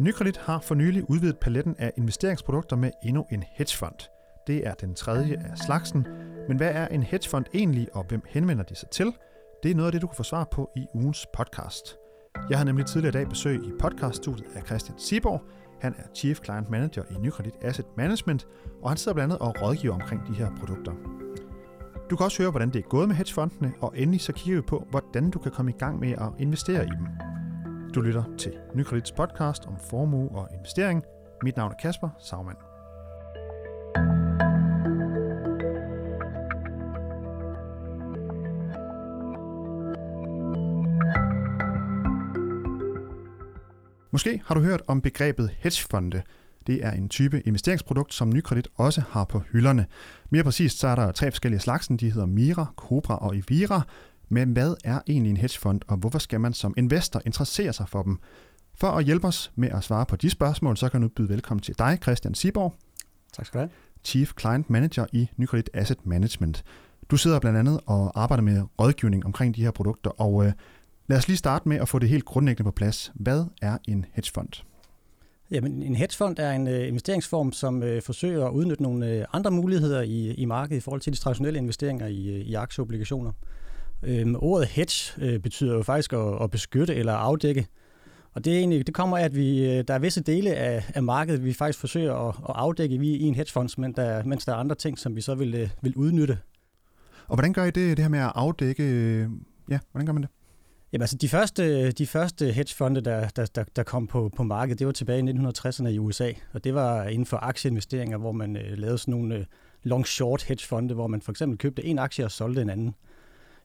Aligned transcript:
Nykredit 0.00 0.36
har 0.36 0.60
for 0.60 0.74
nylig 0.74 1.10
udvidet 1.10 1.38
paletten 1.38 1.76
af 1.78 1.92
investeringsprodukter 1.96 2.76
med 2.76 2.90
endnu 3.02 3.26
en 3.30 3.44
hedgefond. 3.52 3.94
Det 4.46 4.66
er 4.66 4.74
den 4.74 4.94
tredje 4.94 5.36
af 5.50 5.58
slagsen, 5.58 6.06
men 6.48 6.56
hvad 6.56 6.70
er 6.70 6.88
en 6.88 7.02
hedgefond 7.02 7.44
egentlig, 7.54 7.88
og 7.94 8.04
hvem 8.08 8.22
henvender 8.28 8.64
de 8.64 8.74
sig 8.74 8.90
til? 8.90 9.12
Det 9.62 9.70
er 9.70 9.74
noget 9.74 9.86
af 9.86 9.92
det, 9.92 10.02
du 10.02 10.06
kan 10.06 10.16
få 10.16 10.22
svar 10.22 10.44
på 10.52 10.70
i 10.76 10.86
ugens 10.94 11.26
podcast. 11.34 11.96
Jeg 12.50 12.58
har 12.58 12.64
nemlig 12.64 12.86
tidligere 12.86 13.08
i 13.08 13.18
dag 13.18 13.28
besøg 13.28 13.64
i 13.64 13.70
podcaststudiet 13.80 14.46
af 14.54 14.62
Christian 14.62 14.98
Siborg. 14.98 15.42
Han 15.80 15.94
er 15.98 16.02
Chief 16.14 16.40
Client 16.44 16.70
Manager 16.70 17.02
i 17.10 17.14
Nykredit 17.14 17.54
Asset 17.62 17.86
Management, 17.96 18.46
og 18.82 18.90
han 18.90 18.96
sidder 18.96 19.14
blandt 19.14 19.32
andet 19.32 19.48
og 19.48 19.62
rådgiver 19.62 19.94
omkring 19.94 20.26
de 20.26 20.32
her 20.32 20.50
produkter. 20.58 20.92
Du 22.10 22.16
kan 22.16 22.24
også 22.24 22.42
høre, 22.42 22.50
hvordan 22.50 22.70
det 22.70 22.78
er 22.78 22.88
gået 22.88 23.08
med 23.08 23.16
hedgefondene, 23.16 23.72
og 23.80 23.92
endelig 23.96 24.20
så 24.20 24.32
kigger 24.32 24.60
vi 24.60 24.66
på, 24.66 24.86
hvordan 24.90 25.30
du 25.30 25.38
kan 25.38 25.52
komme 25.52 25.70
i 25.70 25.78
gang 25.78 26.00
med 26.00 26.12
at 26.12 26.28
investere 26.38 26.84
i 26.84 26.88
dem. 26.88 27.29
Du 27.94 28.00
lytter 28.00 28.24
til 28.38 28.52
Nykredits 28.74 29.12
podcast 29.12 29.66
om 29.66 29.76
formue 29.90 30.28
og 30.30 30.48
investering. 30.52 31.04
Mit 31.42 31.56
navn 31.56 31.72
er 31.72 31.76
Kasper 31.76 32.08
Sagmann. 32.18 32.56
Måske 44.10 44.42
har 44.46 44.54
du 44.54 44.60
hørt 44.60 44.82
om 44.86 45.00
begrebet 45.00 45.50
hedgefonde. 45.58 46.22
Det 46.66 46.84
er 46.84 46.90
en 46.90 47.08
type 47.08 47.40
investeringsprodukt, 47.40 48.14
som 48.14 48.30
Nykredit 48.30 48.68
også 48.76 49.02
har 49.10 49.24
på 49.24 49.38
hylderne. 49.38 49.86
Mere 50.30 50.44
præcist 50.44 50.78
så 50.78 50.88
er 50.88 50.94
der 50.94 51.12
tre 51.12 51.30
forskellige 51.30 51.60
slagsen. 51.60 51.96
De 51.96 52.10
hedder 52.10 52.26
Mira, 52.26 52.72
Cobra 52.76 53.16
og 53.16 53.36
Evira. 53.36 53.82
Men 54.30 54.52
hvad 54.52 54.74
er 54.84 55.00
egentlig 55.08 55.30
en 55.30 55.36
hedgefond, 55.36 55.80
og 55.88 55.96
hvorfor 55.96 56.18
skal 56.18 56.40
man 56.40 56.52
som 56.52 56.74
investor 56.76 57.22
interessere 57.26 57.72
sig 57.72 57.88
for 57.88 58.02
dem? 58.02 58.18
For 58.74 58.86
at 58.86 59.04
hjælpe 59.04 59.26
os 59.26 59.52
med 59.54 59.68
at 59.70 59.84
svare 59.84 60.06
på 60.06 60.16
de 60.16 60.30
spørgsmål, 60.30 60.76
så 60.76 60.88
kan 60.88 61.00
jeg 61.00 61.00
nu 61.00 61.08
byde 61.08 61.28
velkommen 61.28 61.62
til 61.62 61.74
dig, 61.78 61.98
Christian 62.02 62.34
Siborg. 62.34 62.74
Tak 63.32 63.46
skal 63.46 63.58
du 63.58 63.62
have. 63.62 63.70
Chief 64.04 64.32
Client 64.40 64.70
Manager 64.70 65.06
i 65.12 65.28
Nykredit 65.36 65.70
Asset 65.74 66.06
Management. 66.06 66.64
Du 67.10 67.16
sidder 67.16 67.38
blandt 67.38 67.58
andet 67.58 67.80
og 67.86 68.22
arbejder 68.22 68.42
med 68.42 68.62
rådgivning 68.80 69.26
omkring 69.26 69.56
de 69.56 69.62
her 69.62 69.70
produkter, 69.70 70.10
og 70.10 70.46
øh, 70.46 70.52
lad 71.06 71.18
os 71.18 71.28
lige 71.28 71.36
starte 71.36 71.68
med 71.68 71.76
at 71.76 71.88
få 71.88 71.98
det 71.98 72.08
helt 72.08 72.24
grundlæggende 72.24 72.68
på 72.68 72.74
plads. 72.74 73.12
Hvad 73.14 73.44
er 73.62 73.78
en 73.88 74.04
hedgefond? 74.12 74.64
Jamen, 75.50 75.82
en 75.82 75.94
hedgefond 75.94 76.38
er 76.38 76.52
en 76.52 76.68
øh, 76.68 76.88
investeringsform, 76.88 77.52
som 77.52 77.82
øh, 77.82 78.02
forsøger 78.02 78.46
at 78.46 78.52
udnytte 78.52 78.82
nogle 78.82 79.06
øh, 79.06 79.24
andre 79.32 79.50
muligheder 79.50 80.02
i, 80.02 80.34
i 80.34 80.44
markedet 80.44 80.76
i 80.76 80.80
forhold 80.80 81.00
til 81.00 81.12
de 81.12 81.18
traditionelle 81.18 81.58
investeringer 81.58 82.06
i, 82.06 82.28
øh, 82.28 82.40
i 82.40 82.54
aktieobligationer. 82.54 83.32
Øhm, 84.02 84.36
ordet 84.38 84.68
hedge 84.68 85.12
øh, 85.18 85.38
betyder 85.38 85.74
jo 85.74 85.82
faktisk 85.82 86.12
at, 86.12 86.42
at 86.42 86.50
beskytte 86.50 86.94
eller 86.94 87.12
afdække. 87.12 87.66
Og 88.32 88.44
det, 88.44 88.54
er 88.54 88.58
egentlig, 88.58 88.86
det 88.86 88.94
kommer 88.94 89.18
af, 89.18 89.24
at 89.24 89.36
vi, 89.36 89.64
øh, 89.64 89.84
der 89.88 89.94
er 89.94 89.98
visse 89.98 90.20
dele 90.20 90.54
af, 90.54 90.84
af 90.94 91.02
markedet, 91.02 91.44
vi 91.44 91.52
faktisk 91.52 91.78
forsøger 91.78 92.14
at, 92.14 92.34
at 92.48 92.54
afdække 92.54 92.98
vi 92.98 93.08
i 93.08 93.22
en 93.22 93.34
hedgefond, 93.34 93.68
men 93.78 93.92
der, 93.92 94.24
mens 94.24 94.44
der 94.44 94.52
er 94.52 94.56
andre 94.56 94.74
ting, 94.74 94.98
som 94.98 95.16
vi 95.16 95.20
så 95.20 95.34
vil, 95.34 95.54
øh, 95.54 95.68
vil 95.82 95.96
udnytte. 95.96 96.38
Og 97.26 97.36
hvordan 97.36 97.52
gør 97.52 97.64
I 97.64 97.70
det, 97.70 97.96
det 97.96 97.98
her 97.98 98.08
med 98.08 98.18
at 98.18 98.32
afdække? 98.34 98.82
Ja, 99.70 99.78
hvordan 99.92 100.06
gør 100.06 100.12
man 100.12 100.22
det? 100.22 100.30
Jamen 100.92 101.02
altså, 101.02 101.16
de 101.16 101.28
første, 101.28 101.90
de 101.90 102.06
første 102.06 102.52
hedgefonde, 102.52 103.00
der, 103.00 103.28
der, 103.28 103.46
der, 103.54 103.64
der 103.76 103.82
kom 103.82 104.06
på, 104.06 104.30
på 104.36 104.42
markedet, 104.42 104.78
det 104.78 104.86
var 104.86 104.92
tilbage 104.92 105.30
i 105.30 105.32
1960'erne 105.32 105.88
i 105.88 105.98
USA, 105.98 106.32
og 106.52 106.64
det 106.64 106.74
var 106.74 107.04
inden 107.04 107.26
for 107.26 107.36
aktieinvesteringer, 107.36 108.18
hvor 108.18 108.32
man 108.32 108.56
øh, 108.56 108.78
lavede 108.78 108.98
sådan 108.98 109.12
nogle 109.12 109.34
øh, 109.34 109.44
long-short 109.82 110.42
hedgefonde, 110.48 110.94
hvor 110.94 111.06
man 111.06 111.22
for 111.22 111.32
eksempel 111.32 111.58
købte 111.58 111.84
en 111.84 111.98
aktie 111.98 112.24
og 112.24 112.30
solgte 112.30 112.62
en 112.62 112.70
anden. 112.70 112.94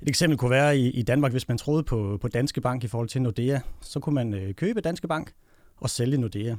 Et 0.01 0.09
eksempel 0.09 0.37
kunne 0.37 0.51
være 0.51 0.77
i, 0.77 0.89
i 0.89 1.01
Danmark, 1.01 1.31
hvis 1.31 1.47
man 1.47 1.57
troede 1.57 1.83
på, 1.83 2.17
på 2.21 2.27
Danske 2.27 2.61
Bank 2.61 2.83
i 2.83 2.87
forhold 2.87 3.09
til 3.09 3.21
Nordea, 3.21 3.59
så 3.81 3.99
kunne 3.99 4.15
man 4.15 4.33
øh, 4.33 4.53
købe 4.53 4.81
Danske 4.81 5.07
Bank 5.07 5.33
og 5.77 5.89
sælge 5.89 6.17
Nordea. 6.17 6.55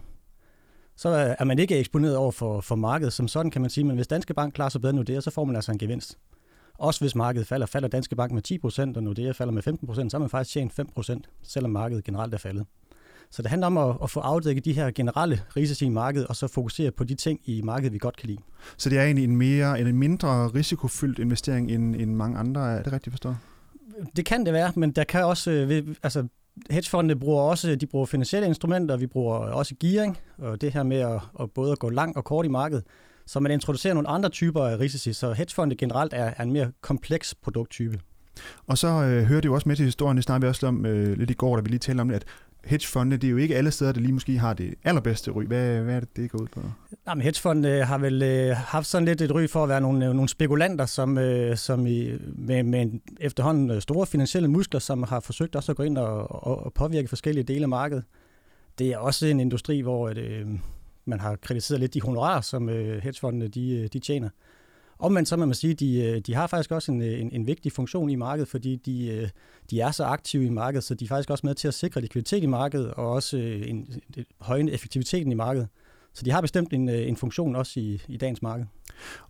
Så 0.96 1.08
er 1.38 1.44
man 1.44 1.58
ikke 1.58 1.78
eksponeret 1.78 2.16
over 2.16 2.32
for, 2.32 2.60
for 2.60 2.74
markedet 2.74 3.12
som 3.12 3.28
sådan, 3.28 3.50
kan 3.50 3.60
man 3.60 3.70
sige, 3.70 3.84
men 3.84 3.96
hvis 3.96 4.06
Danske 4.06 4.34
Bank 4.34 4.54
klarer 4.54 4.68
sig 4.68 4.80
bedre 4.80 4.90
end 4.90 4.96
Nordea, 4.96 5.20
så 5.20 5.30
får 5.30 5.44
man 5.44 5.56
altså 5.56 5.72
en 5.72 5.78
gevinst. 5.78 6.18
Også 6.78 7.00
hvis 7.00 7.14
markedet 7.14 7.46
falder, 7.46 7.66
falder 7.66 7.88
Danske 7.88 8.16
Bank 8.16 8.32
med 8.32 8.42
10%, 8.92 8.96
og 8.96 9.02
Nordea 9.02 9.30
falder 9.30 9.52
med 9.52 9.68
15%, 9.68 9.94
så 9.94 10.08
har 10.12 10.18
man 10.18 10.30
faktisk 10.30 10.52
tjent 10.52 10.80
5%, 10.98 11.20
selvom 11.42 11.70
markedet 11.70 12.04
generelt 12.04 12.34
er 12.34 12.38
faldet. 12.38 12.66
Så 13.30 13.42
det 13.42 13.50
handler 13.50 13.66
om 13.66 13.78
at, 13.78 13.96
at 14.02 14.10
få 14.10 14.20
afdækket 14.20 14.64
de 14.64 14.72
her 14.72 14.90
generelle 14.90 15.40
risici 15.56 15.84
i 15.84 15.88
markedet, 15.88 16.26
og 16.26 16.36
så 16.36 16.46
fokusere 16.46 16.90
på 16.90 17.04
de 17.04 17.14
ting 17.14 17.40
i 17.44 17.62
markedet, 17.62 17.92
vi 17.92 17.98
godt 17.98 18.16
kan 18.16 18.28
lide. 18.28 18.38
Så 18.76 18.90
det 18.90 18.98
er 18.98 19.04
egentlig 19.04 19.24
en, 19.24 19.36
mere, 19.36 19.80
en 19.80 19.96
mindre 19.96 20.48
risikofyldt 20.48 21.18
investering 21.18 21.70
end, 21.70 21.96
end 21.96 22.14
mange 22.14 22.38
andre, 22.38 22.72
er 22.72 22.82
det 22.82 22.92
rigtigt 22.92 23.12
forstået? 23.12 23.36
Det 24.16 24.26
kan 24.26 24.46
det 24.46 24.52
være, 24.52 24.72
men 24.76 24.90
der 24.90 25.04
kan 25.04 25.24
også, 25.24 25.50
øh, 25.50 25.94
altså 26.02 26.26
hedgefondene 26.70 27.16
bruger 27.16 27.42
også, 27.42 27.74
de 27.74 27.86
bruger 27.86 28.06
finansielle 28.06 28.48
instrumenter, 28.48 28.96
vi 28.96 29.06
bruger 29.06 29.36
også 29.36 29.74
gearing, 29.80 30.18
og 30.38 30.60
det 30.60 30.72
her 30.72 30.82
med 30.82 30.96
at, 30.96 31.20
at 31.40 31.50
både 31.50 31.72
at 31.72 31.78
gå 31.78 31.90
langt 31.90 32.16
og 32.16 32.24
kort 32.24 32.46
i 32.46 32.48
markedet, 32.48 32.84
så 33.26 33.40
man 33.40 33.52
introducerer 33.52 33.94
nogle 33.94 34.08
andre 34.08 34.28
typer 34.28 34.64
af 34.64 34.80
risici, 34.80 35.12
så 35.12 35.32
hedgefonde 35.32 35.76
generelt 35.76 36.12
er, 36.12 36.32
er 36.36 36.42
en 36.42 36.52
mere 36.52 36.70
kompleks 36.80 37.34
produkttype. 37.34 38.00
Og 38.66 38.78
så 38.78 38.88
øh, 38.88 39.24
hører 39.24 39.40
det 39.40 39.48
jo 39.48 39.54
også 39.54 39.68
med 39.68 39.76
til 39.76 39.84
historien, 39.84 40.16
det 40.16 40.24
snakker 40.24 40.46
vi 40.46 40.48
også 40.48 40.66
om 40.66 40.86
øh, 40.86 41.18
lidt 41.18 41.30
i 41.30 41.34
går, 41.34 41.56
da 41.56 41.62
vi 41.62 41.68
lige 41.68 41.78
talte 41.78 42.00
om 42.00 42.08
det, 42.08 42.16
at 42.16 42.24
hedgefonde, 42.66 43.16
det 43.16 43.26
er 43.26 43.30
jo 43.30 43.36
ikke 43.36 43.56
alle 43.56 43.70
steder, 43.70 43.92
der 43.92 44.00
lige 44.00 44.12
måske 44.12 44.38
har 44.38 44.54
det 44.54 44.74
allerbedste 44.84 45.30
ry. 45.30 45.44
Hvad, 45.44 45.80
hvad 45.80 45.94
er 45.94 46.00
det, 46.00 46.16
det 46.16 46.30
går 46.30 46.38
ud 46.38 46.46
på? 46.46 46.60
Jamen, 47.08 47.22
hedgefonde 47.22 47.68
øh, 47.68 47.86
har 47.86 47.98
vel 47.98 48.22
øh, 48.22 48.56
haft 48.56 48.86
sådan 48.86 49.04
lidt 49.04 49.20
et 49.20 49.34
ry 49.34 49.46
for 49.46 49.62
at 49.62 49.68
være 49.68 49.80
nogle, 49.80 50.06
øh, 50.06 50.12
nogle 50.12 50.28
spekulanter, 50.28 50.86
som, 50.86 51.18
øh, 51.18 51.56
som 51.56 51.86
i, 51.86 52.10
med, 52.34 52.62
med 52.62 53.00
efterhånden 53.20 53.70
øh, 53.70 53.82
store 53.82 54.06
finansielle 54.06 54.48
muskler, 54.48 54.80
som 54.80 55.02
har 55.02 55.20
forsøgt 55.20 55.56
også 55.56 55.72
at 55.72 55.76
gå 55.76 55.82
ind 55.82 55.98
og, 55.98 56.46
og, 56.46 56.64
og 56.64 56.72
påvirke 56.72 57.08
forskellige 57.08 57.44
dele 57.44 57.62
af 57.62 57.68
markedet. 57.68 58.04
Det 58.78 58.92
er 58.92 58.98
også 58.98 59.26
en 59.26 59.40
industri, 59.40 59.80
hvor 59.80 60.08
at, 60.08 60.18
øh, 60.18 60.46
man 61.04 61.20
har 61.20 61.36
kritiseret 61.36 61.80
lidt 61.80 61.94
de 61.94 62.00
honorarer, 62.00 62.40
som 62.40 62.68
øh, 62.68 63.02
hedgefondene 63.02 63.48
de, 63.48 63.88
de 63.92 63.98
tjener. 63.98 64.28
Omvendt 64.98 65.28
så 65.28 65.36
må 65.36 65.44
man 65.44 65.54
sige, 65.54 65.70
at 65.70 65.80
de, 65.80 66.02
øh, 66.02 66.20
de 66.20 66.34
har 66.34 66.46
faktisk 66.46 66.70
også 66.70 66.92
en, 66.92 67.02
øh, 67.02 67.20
en, 67.20 67.30
en 67.32 67.46
vigtig 67.46 67.72
funktion 67.72 68.10
i 68.10 68.14
markedet, 68.14 68.48
fordi 68.48 68.76
de, 68.76 69.06
øh, 69.06 69.28
de 69.70 69.80
er 69.80 69.90
så 69.90 70.04
aktive 70.04 70.46
i 70.46 70.48
markedet, 70.48 70.84
så 70.84 70.94
de 70.94 71.04
er 71.04 71.08
faktisk 71.08 71.30
også 71.30 71.46
med 71.46 71.54
til 71.54 71.68
at 71.68 71.74
sikre 71.74 72.00
likviditet 72.00 72.42
i 72.42 72.46
markedet 72.46 72.90
og 72.90 73.10
også 73.10 73.36
en, 73.36 73.76
en 74.16 74.24
højne 74.40 74.70
effektiviteten 74.70 75.32
i 75.32 75.34
markedet. 75.34 75.68
Så 76.14 76.24
de 76.24 76.30
har 76.30 76.40
bestemt 76.40 76.72
en, 76.72 76.88
en 76.88 77.16
funktion 77.16 77.56
også 77.56 77.80
i, 77.80 78.00
i 78.08 78.16
dagens 78.16 78.42
marked. 78.42 78.66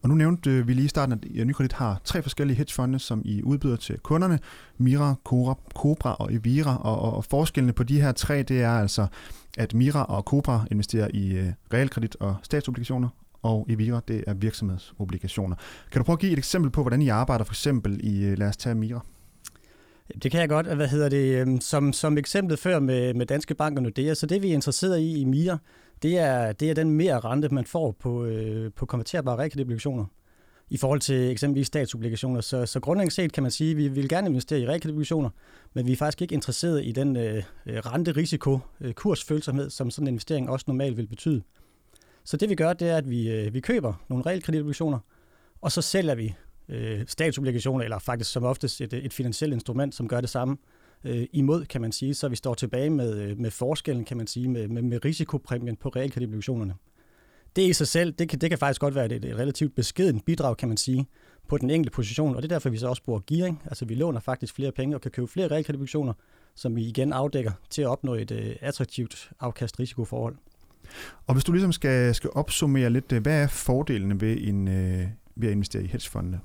Og 0.03 0.09
nu 0.09 0.15
nævnte 0.15 0.67
vi 0.67 0.75
lige 0.75 0.85
i 0.85 0.89
starten, 0.89 1.13
at 1.13 1.47
Nykredit 1.47 1.73
har 1.73 2.01
tre 2.05 2.23
forskellige 2.23 2.57
hedgefonde, 2.57 2.99
som 2.99 3.23
I 3.25 3.43
udbyder 3.43 3.77
til 3.77 3.99
kunderne. 3.99 4.39
Mira, 4.79 5.15
Cora, 5.25 5.59
Cobra 5.75 6.15
og 6.15 6.35
Evira. 6.35 6.77
Og, 6.77 6.99
og, 6.99 7.17
og 7.17 7.25
forskellene 7.25 7.73
på 7.73 7.83
de 7.83 8.01
her 8.01 8.13
tre, 8.13 8.43
det 8.43 8.63
er 8.63 8.71
altså, 8.71 9.07
at 9.59 9.75
Mira 9.75 10.05
og 10.05 10.23
Cobra 10.23 10.67
investerer 10.71 11.09
i 11.15 11.53
realkredit 11.73 12.17
og 12.21 12.37
statsobligationer, 12.43 13.09
og 13.43 13.67
Evira, 13.69 14.01
det 14.09 14.25
er 14.27 14.35
virksomhedsobligationer. 14.35 15.57
Kan 15.93 16.01
du 16.01 16.05
prøve 16.05 16.15
at 16.15 16.21
give 16.21 16.33
et 16.33 16.39
eksempel 16.39 16.71
på, 16.71 16.83
hvordan 16.83 17.03
I 17.03 17.09
arbejder 17.09 17.45
for 17.45 17.53
eksempel 17.53 18.01
i, 18.03 18.25
øh, 18.25 18.39
lad 18.39 18.49
os 18.49 18.57
tage 18.57 18.75
Mira? 18.75 19.01
Det 20.23 20.31
kan 20.31 20.41
jeg 20.41 20.49
godt. 20.49 20.75
Hvad 20.75 20.89
hedder 20.89 21.09
det? 21.09 21.41
Øhm, 21.41 21.61
som, 21.61 21.93
som 21.93 22.19
eksemplet 22.19 22.59
før 22.59 22.79
med, 22.79 23.15
med 23.15 23.27
Danske 23.27 23.55
Bank 23.55 23.77
og 23.77 23.83
Nordea, 23.83 24.15
så 24.15 24.27
det 24.27 24.43
vi 24.43 24.51
er 24.51 24.55
interesseret 24.55 25.01
i 25.01 25.21
i 25.21 25.25
Mira, 25.25 25.59
det 26.03 26.19
er, 26.19 26.53
det 26.53 26.71
er 26.71 26.75
den 26.75 26.91
mere 26.91 27.21
rente, 27.21 27.49
man 27.49 27.65
får 27.65 27.97
på, 28.01 28.25
øh, 28.25 28.73
på 28.73 28.87
konverterbare 28.87 29.37
realkreditobligationer 29.37 30.05
i 30.71 30.77
forhold 30.77 31.01
til 31.01 31.31
eksempelvis 31.31 31.67
statsobligationer. 31.67 32.41
Så, 32.41 32.67
så 32.67 32.81
grundlæggende 32.81 33.15
set 33.15 33.33
kan 33.33 33.43
man 33.43 33.53
sige, 33.53 33.71
at 33.71 33.77
vi 33.77 33.89
vil 33.89 34.09
gerne 34.09 34.29
investere 34.29 34.61
i 34.61 34.67
realkreditobligationer, 34.67 35.31
men 35.75 35.87
vi 35.87 35.93
er 35.93 35.97
faktisk 35.97 36.23
ikke 36.23 36.35
interesseret 36.35 36.85
i 36.85 36.93
den 36.93 37.17
øh, 37.17 37.43
øh 37.67 37.77
renterisiko, 37.77 38.59
øh, 38.81 38.93
kursfølsomhed, 38.93 39.71
som 39.71 39.91
sådan 39.91 40.05
en 40.05 40.09
investering 40.09 40.51
også 40.51 40.65
normalt 40.69 40.97
vil 40.97 41.07
betyde. 41.07 41.43
Så 42.27 42.37
det 42.37 42.49
vi 42.49 42.55
gør, 42.55 42.73
det 42.73 42.89
er, 42.89 42.97
at 42.97 43.11
vi, 43.11 43.31
øh, 43.31 43.55
vi 43.55 43.61
køber 43.61 44.05
nogle 44.09 44.27
realkreditobligationer, 44.27 44.99
og 45.61 45.73
så 45.73 45.83
sælger 45.83 46.15
vi 46.15 46.35
øh, 46.69 47.05
statsobligationer, 47.07 47.85
eller 47.85 47.99
faktisk 47.99 48.33
som 48.33 48.45
oftest 48.45 48.81
et, 48.81 48.93
øh, 48.93 49.01
et 49.01 49.13
finansielt 49.13 49.55
instrument, 49.55 49.95
som 49.95 50.09
gør 50.09 50.21
det 50.21 50.31
samme 50.31 50.57
øh, 51.05 51.27
imod, 51.33 51.65
kan 51.65 51.81
man 51.81 51.93
sige. 51.93 52.15
Så 52.15 52.29
vi 52.29 52.37
står 52.37 52.55
tilbage 52.55 52.91
med, 52.91 53.19
øh, 53.19 53.39
med 53.39 53.51
forskellen, 53.51 54.05
kan 54.05 54.17
man 54.17 54.27
sige, 54.27 54.49
med, 54.49 54.69
med, 54.69 54.83
med 54.83 55.05
risikopræmien 55.05 55.77
på 55.77 55.89
realkreditobligationerne. 55.89 56.75
Det 57.57 57.63
i 57.63 57.73
sig 57.73 57.89
selv, 57.89 58.13
det 58.13 58.29
kan, 58.29 58.39
det 58.39 58.51
kan 58.51 58.59
faktisk 58.59 58.81
godt 58.81 58.95
være 58.95 59.07
et, 59.07 59.25
et 59.25 59.37
relativt 59.37 59.75
beskeden 59.75 60.21
bidrag, 60.21 60.57
kan 60.57 60.69
man 60.69 60.77
sige, 60.77 61.07
på 61.49 61.59
den 61.59 61.71
enkelte 61.71 61.95
position, 61.95 62.37
og 62.37 62.43
det 62.43 62.53
er 62.53 62.55
derfor, 62.55 62.71
vi 62.71 62.79
så 62.79 62.89
også 62.89 63.03
bruger 63.03 63.21
gearing. 63.27 63.63
Altså 63.65 63.85
vi 63.85 63.95
låner 63.95 64.21
faktisk 64.21 64.55
flere 64.55 64.73
penge 64.73 64.97
og 64.97 65.01
kan 65.01 65.11
købe 65.11 65.29
flere 65.29 65.49
realkreditobligationer, 65.49 66.13
som 66.55 66.77
vi 66.77 66.83
igen 66.83 67.13
afdækker 67.13 67.53
til 67.71 67.83
at 67.83 67.89
opnå 67.89 68.15
et 68.15 68.31
øh, 68.31 68.57
attraktivt 68.61 69.31
afkast-risikoforhold. 69.41 70.37
Og 71.27 71.35
hvis 71.35 71.45
du 71.45 71.53
ligesom 71.53 71.73
skal, 71.73 72.15
skal 72.15 72.31
opsummere 72.35 72.91
lidt, 72.91 73.13
øh, 73.13 73.23
hvad 73.23 73.43
er 73.43 73.47
fordelene 73.47 74.21
ved, 74.21 74.37
en, 74.41 74.69
øh, 74.69 75.07
ved 75.37 75.49
at 75.49 75.53
investere 75.53 75.83
i 75.83 75.87
hedgefondene? 75.87 76.41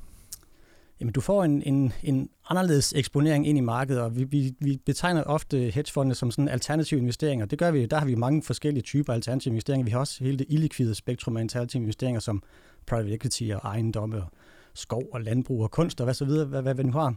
Jamen, 0.99 1.13
du 1.13 1.21
får 1.21 1.43
en, 1.43 1.61
en, 1.61 1.93
en 2.03 2.29
anderledes 2.49 2.93
eksponering 2.93 3.47
ind 3.47 3.57
i 3.57 3.61
markedet, 3.61 4.01
og 4.01 4.15
vi, 4.15 4.23
vi, 4.23 4.53
vi 4.59 4.79
betegner 4.85 5.23
ofte 5.23 5.57
hedgefondene 5.57 6.15
som 6.15 6.31
sådan 6.31 6.47
alternative 6.47 6.99
investeringer. 6.99 7.45
Det 7.45 7.59
gør 7.59 7.71
vi, 7.71 7.85
der 7.85 7.99
har 7.99 8.05
vi 8.05 8.15
mange 8.15 8.43
forskellige 8.43 8.83
typer 8.83 9.13
alternative 9.13 9.51
investeringer. 9.51 9.85
Vi 9.85 9.91
har 9.91 9.99
også 9.99 10.23
hele 10.23 10.37
det 10.37 10.45
illikvide 10.49 10.95
spektrum 10.95 11.37
af 11.37 11.41
alternative 11.41 11.81
investeringer, 11.81 12.19
som 12.19 12.43
private 12.87 13.13
equity 13.13 13.43
og 13.43 13.59
ejendomme 13.63 14.17
og 14.17 14.27
skov 14.73 15.03
og 15.11 15.21
landbrug 15.21 15.63
og 15.63 15.71
kunst 15.71 16.01
og 16.01 16.05
hvad 16.05 16.13
så 16.13 16.25
videre, 16.25 16.45
hvad, 16.45 16.61
hvad 16.61 16.73
vi 16.73 16.83
nu 16.83 16.91
har. 16.91 17.15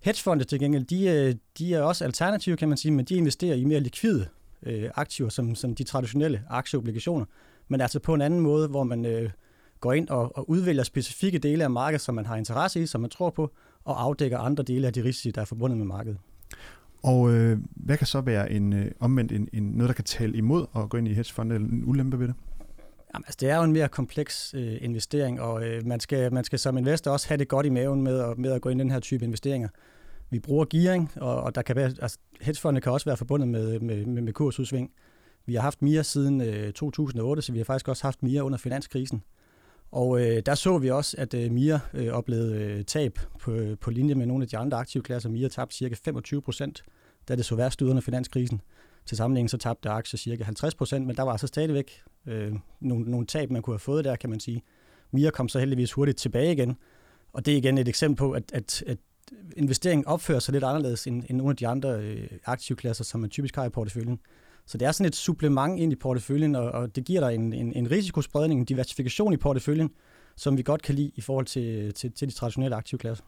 Hedgefonde 0.00 0.44
til 0.44 0.58
gengæld, 0.58 0.84
de, 0.84 1.08
øh, 1.08 1.34
de 1.58 1.74
er 1.74 1.82
også 1.82 2.04
alternative, 2.04 2.56
kan 2.56 2.68
man 2.68 2.78
sige, 2.78 2.92
men 2.92 3.04
de 3.04 3.14
investerer 3.14 3.54
i 3.54 3.64
mere 3.64 3.80
likvide 3.80 4.28
øh, 4.66 4.90
aktiver 4.94 5.28
som, 5.28 5.54
som 5.54 5.74
de 5.74 5.84
traditionelle 5.84 6.42
aktieobligationer, 6.50 7.24
men 7.68 7.80
altså 7.80 8.00
på 8.00 8.14
en 8.14 8.20
anden 8.20 8.40
måde, 8.40 8.68
hvor 8.68 8.84
man 8.84 9.04
øh, 9.04 9.30
går 9.80 9.92
ind 9.92 10.08
og, 10.08 10.36
og 10.36 10.50
udvælger 10.50 10.82
specifikke 10.82 11.38
dele 11.38 11.64
af 11.64 11.70
markedet, 11.70 12.00
som 12.00 12.14
man 12.14 12.26
har 12.26 12.36
interesse 12.36 12.82
i, 12.82 12.86
som 12.86 13.00
man 13.00 13.10
tror 13.10 13.30
på, 13.30 13.50
og 13.84 14.02
afdækker 14.02 14.38
andre 14.38 14.64
dele 14.64 14.86
af 14.86 14.92
de 14.92 15.04
risici, 15.04 15.30
der 15.30 15.40
er 15.40 15.44
forbundet 15.44 15.78
med 15.78 15.86
markedet. 15.86 16.18
Og 17.02 17.32
øh, 17.32 17.58
hvad 17.70 17.96
kan 17.96 18.06
så 18.06 18.20
være 18.20 18.52
en 18.52 18.72
øh, 18.72 18.90
omvendt 19.00 19.32
en, 19.32 19.48
en, 19.52 19.62
noget, 19.62 19.88
der 19.88 19.94
kan 19.94 20.04
tale 20.04 20.36
imod 20.36 20.66
at 20.76 20.88
gå 20.88 20.96
ind 20.96 21.08
i 21.08 21.12
hedgefond, 21.12 21.52
eller 21.52 21.68
en 21.68 21.82
ulempe 21.86 22.18
ved 22.18 22.26
det? 22.26 22.34
Jamen, 23.14 23.24
altså, 23.26 23.36
det 23.40 23.50
er 23.50 23.56
jo 23.56 23.62
en 23.62 23.72
mere 23.72 23.88
kompleks 23.88 24.54
øh, 24.54 24.76
investering, 24.80 25.40
og 25.40 25.66
øh, 25.66 25.86
man, 25.86 26.00
skal, 26.00 26.34
man 26.34 26.44
skal 26.44 26.58
som 26.58 26.78
investor 26.78 27.10
også 27.10 27.28
have 27.28 27.38
det 27.38 27.48
godt 27.48 27.66
i 27.66 27.68
maven 27.68 28.02
med, 28.02 28.20
at, 28.20 28.38
med 28.38 28.52
at 28.52 28.60
gå 28.60 28.68
ind 28.68 28.80
i 28.80 28.82
den 28.82 28.90
her 28.90 29.00
type 29.00 29.24
investeringer. 29.24 29.68
Vi 30.30 30.38
bruger 30.38 30.64
gearing, 30.70 31.12
og, 31.16 31.42
og 31.42 31.54
der 31.54 31.62
kan 31.62 31.76
være, 31.76 31.92
altså, 32.02 32.18
hedgefondene 32.40 32.80
kan 32.80 32.92
også 32.92 33.04
være 33.04 33.16
forbundet 33.16 33.48
med, 33.48 33.80
med, 33.80 34.06
med, 34.06 34.22
med 34.22 34.32
kursudsving. 34.32 34.90
Vi 35.46 35.54
har 35.54 35.62
haft 35.62 35.82
mere 35.82 36.04
siden 36.04 36.40
øh, 36.40 36.72
2008, 36.72 37.42
så 37.42 37.52
vi 37.52 37.58
har 37.58 37.64
faktisk 37.64 37.88
også 37.88 38.02
haft 38.02 38.22
mere 38.22 38.44
under 38.44 38.58
finanskrisen. 38.58 39.22
Og 39.92 40.20
øh, 40.20 40.42
der 40.46 40.54
så 40.54 40.78
vi 40.78 40.90
også, 40.90 41.16
at 41.18 41.34
øh, 41.34 41.52
MIA 41.52 41.78
øh, 41.94 42.08
oplevede 42.08 42.54
øh, 42.54 42.84
tab 42.84 43.18
på, 43.40 43.58
på 43.80 43.90
linje 43.90 44.14
med 44.14 44.26
nogle 44.26 44.42
af 44.42 44.48
de 44.48 44.58
andre 44.58 44.78
aktive 44.78 45.02
klasser. 45.02 45.30
MIA 45.30 45.48
tabte 45.48 45.76
ca. 45.76 45.94
25 46.04 46.42
procent, 46.42 46.84
da 47.28 47.36
det 47.36 47.44
så 47.44 47.56
værst 47.56 47.82
ud 47.82 47.90
under 47.90 48.02
finanskrisen. 48.02 48.60
Til 49.06 49.16
sammenligning 49.16 49.50
så 49.50 49.58
tabte 49.58 49.88
aktier 49.88 50.36
ca. 50.36 50.44
50 50.44 50.74
procent, 50.74 51.06
men 51.06 51.16
der 51.16 51.22
var 51.22 51.32
altså 51.32 51.46
stadigvæk 51.46 52.02
øh, 52.26 52.54
nogle, 52.80 53.10
nogle 53.10 53.26
tab, 53.26 53.50
man 53.50 53.62
kunne 53.62 53.74
have 53.74 53.78
fået 53.78 54.04
der, 54.04 54.16
kan 54.16 54.30
man 54.30 54.40
sige. 54.40 54.62
MIA 55.10 55.30
kom 55.30 55.48
så 55.48 55.58
heldigvis 55.58 55.92
hurtigt 55.92 56.18
tilbage 56.18 56.52
igen, 56.52 56.76
og 57.32 57.46
det 57.46 57.52
er 57.52 57.58
igen 57.58 57.78
et 57.78 57.88
eksempel 57.88 58.16
på, 58.16 58.32
at, 58.32 58.42
at, 58.52 58.84
at 58.86 58.98
investeringen 59.56 60.06
opfører 60.06 60.38
sig 60.38 60.52
lidt 60.52 60.64
anderledes 60.64 61.06
end, 61.06 61.24
end 61.28 61.36
nogle 61.38 61.50
af 61.50 61.56
de 61.56 61.66
andre 61.66 62.00
øh, 62.00 62.28
aktivklasser, 62.44 63.04
som 63.04 63.20
man 63.20 63.30
typisk 63.30 63.56
har 63.56 63.64
i 63.64 63.68
porteføljen. 63.68 64.20
Så 64.66 64.78
det 64.78 64.86
er 64.86 64.92
sådan 64.92 65.06
et 65.06 65.16
supplement 65.16 65.80
ind 65.80 65.92
i 65.92 65.96
porteføljen, 65.96 66.54
og, 66.54 66.70
og 66.70 66.96
det 66.96 67.04
giver 67.04 67.20
dig 67.20 67.34
en, 67.34 67.52
en, 67.52 67.72
en 67.72 67.90
risikospredning, 67.90 68.60
en 68.60 68.66
diversifikation 68.66 69.32
i 69.32 69.36
porteføljen, 69.36 69.90
som 70.36 70.56
vi 70.56 70.62
godt 70.62 70.82
kan 70.82 70.94
lide 70.94 71.12
i 71.14 71.20
forhold 71.20 71.46
til, 71.46 71.94
til, 71.94 72.12
til 72.12 72.28
de 72.28 72.34
traditionelle 72.34 72.76
aktivklasser. 72.76 73.24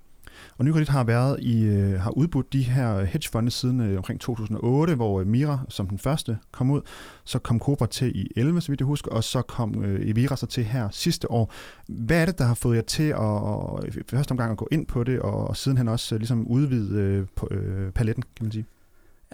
Og 0.59 0.65
Nykredit 0.65 0.88
har 0.88 1.05
været 1.05 1.41
i, 1.41 1.62
øh, 1.65 2.00
har 2.00 2.11
udbudt 2.11 2.53
de 2.53 2.62
her 2.62 3.05
hedgefonde 3.05 3.50
siden 3.50 3.81
øh, 3.81 3.97
omkring 3.97 4.20
2008, 4.20 4.94
hvor 4.94 5.20
øh, 5.20 5.26
Mira 5.26 5.61
som 5.69 5.87
den 5.87 5.99
første 5.99 6.38
kom 6.53 6.70
ud. 6.70 6.81
Så 7.25 7.38
kom 7.38 7.61
Cobra 7.61 7.87
til 7.87 8.17
i 8.17 8.29
11, 8.37 8.61
så 8.61 8.69
vidt 8.73 8.81
jeg 8.81 8.87
husker, 8.87 9.11
og 9.11 9.25
så 9.25 9.43
kom 9.43 9.85
øh, 9.85 10.09
Evira 10.09 10.37
så 10.37 10.47
til 10.47 10.65
her 10.65 10.88
sidste 10.91 11.31
år. 11.31 11.53
Hvad 11.87 12.23
er 12.23 12.26
det, 12.26 12.38
der 12.38 12.44
har 12.44 12.55
fået 12.55 12.76
jer 12.76 12.82
til 12.82 13.03
at, 13.03 13.19
at 13.19 14.11
første 14.11 14.32
omgang 14.32 14.50
at 14.50 14.56
gå 14.56 14.69
ind 14.70 14.87
på 14.87 15.05
det, 15.05 15.20
og 15.20 15.56
sidenhen 15.56 15.88
også 15.88 16.15
øh, 16.15 16.19
ligesom 16.19 16.47
udvide 16.47 17.00
øh, 17.00 17.26
på, 17.37 17.49
øh, 17.50 17.93
paletten, 17.93 18.25
kan 18.37 18.44
man 18.44 18.53
sige? 18.53 18.64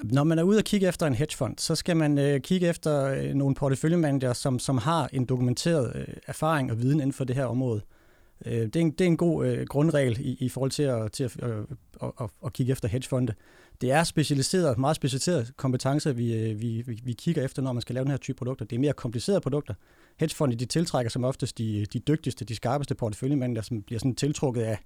Når 0.03 0.25
man 0.25 0.39
er 0.39 0.43
ude 0.43 0.59
og 0.59 0.65
kigge 0.65 0.89
efter 0.89 1.07
en 1.07 1.15
hedgefond, 1.15 1.59
så 1.59 1.75
skal 1.75 1.97
man 1.97 2.19
øh, 2.19 2.41
kigge 2.41 2.69
efter 2.69 3.05
øh, 3.05 3.35
nogle 3.35 3.55
porteføljemanager, 3.55 4.33
som, 4.33 4.59
som 4.59 4.79
har 4.79 5.09
en 5.13 5.25
dokumenteret 5.25 5.93
øh, 5.95 6.15
erfaring 6.27 6.71
og 6.71 6.79
viden 6.79 7.01
inden 7.01 7.13
for 7.13 7.25
det 7.25 7.37
her 7.37 7.45
område. 7.45 7.81
Øh, 7.81 8.04
Øh, 8.47 8.53
det, 8.53 8.77
er 8.77 8.81
en, 8.81 8.91
det 8.91 9.01
er 9.01 9.07
en 9.07 9.17
god 9.17 9.47
øh, 9.47 9.67
grundregel 9.67 10.17
i, 10.21 10.37
i 10.41 10.49
forhold 10.49 10.71
til 10.71 10.83
at, 10.83 11.13
til 11.13 11.25
at, 11.25 11.43
øh, 11.43 11.65
at, 12.03 12.13
at, 12.21 12.31
at 12.47 12.53
kigge 12.53 12.73
efter 12.73 12.89
hedgefonde. 12.89 13.35
Det 13.81 13.91
er 13.91 14.05
specialiseret, 14.05 14.79
meget 14.79 14.97
specialiserede 14.97 15.47
kompetencer, 15.57 16.13
vi, 16.13 16.35
øh, 16.35 16.61
vi, 16.61 16.83
vi, 16.87 17.01
vi 17.05 17.13
kigger 17.13 17.45
efter, 17.45 17.63
når 17.63 17.73
man 17.73 17.83
skal 17.83 17.95
lave 17.95 18.05
den 18.05 18.11
her 18.11 18.19
type 18.19 18.37
produkter. 18.37 18.65
Det 18.65 18.77
er 18.77 18.81
mere 18.81 18.93
komplicerede 18.93 19.41
produkter. 19.41 19.75
Hedgefonde 20.21 20.57
de 20.57 20.65
tiltrækker 20.65 21.11
som 21.11 21.25
oftest 21.25 21.59
de, 21.59 21.87
de 21.93 21.99
dygtigste, 21.99 22.45
de 22.45 22.55
skarpeste 22.55 22.95
porteføljemanager, 22.95 23.63
som 23.63 23.83
bliver 23.83 23.99
sådan 23.99 24.15
tiltrukket 24.15 24.63
af 24.63 24.79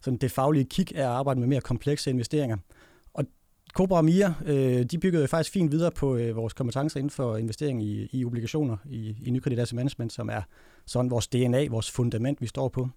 sådan 0.00 0.16
det 0.16 0.30
faglige 0.30 0.64
kig 0.64 0.96
af 0.96 1.00
at 1.00 1.06
arbejde 1.06 1.40
med 1.40 1.48
mere 1.48 1.60
komplekse 1.60 2.10
investeringer. 2.10 2.56
Cobra 3.74 3.96
og 3.96 4.04
Mia, 4.04 4.34
øh, 4.46 4.82
de 4.82 4.98
byggede 4.98 5.28
faktisk 5.28 5.52
fint 5.52 5.72
videre 5.72 5.90
på 5.90 6.16
øh, 6.16 6.36
vores 6.36 6.52
kompetencer 6.52 6.98
inden 7.00 7.10
for 7.10 7.36
investering 7.36 7.82
i, 7.82 8.08
i 8.12 8.24
obligationer 8.24 8.76
i, 8.84 9.16
i 9.24 9.30
Nykredit 9.30 9.58
Asset 9.58 9.76
Management, 9.76 10.12
som 10.12 10.28
er 10.28 10.42
sådan 10.86 11.10
vores 11.10 11.26
DNA, 11.26 11.68
vores 11.68 11.90
fundament, 11.90 12.40
vi 12.40 12.46
står 12.46 12.68
på. 12.68 12.88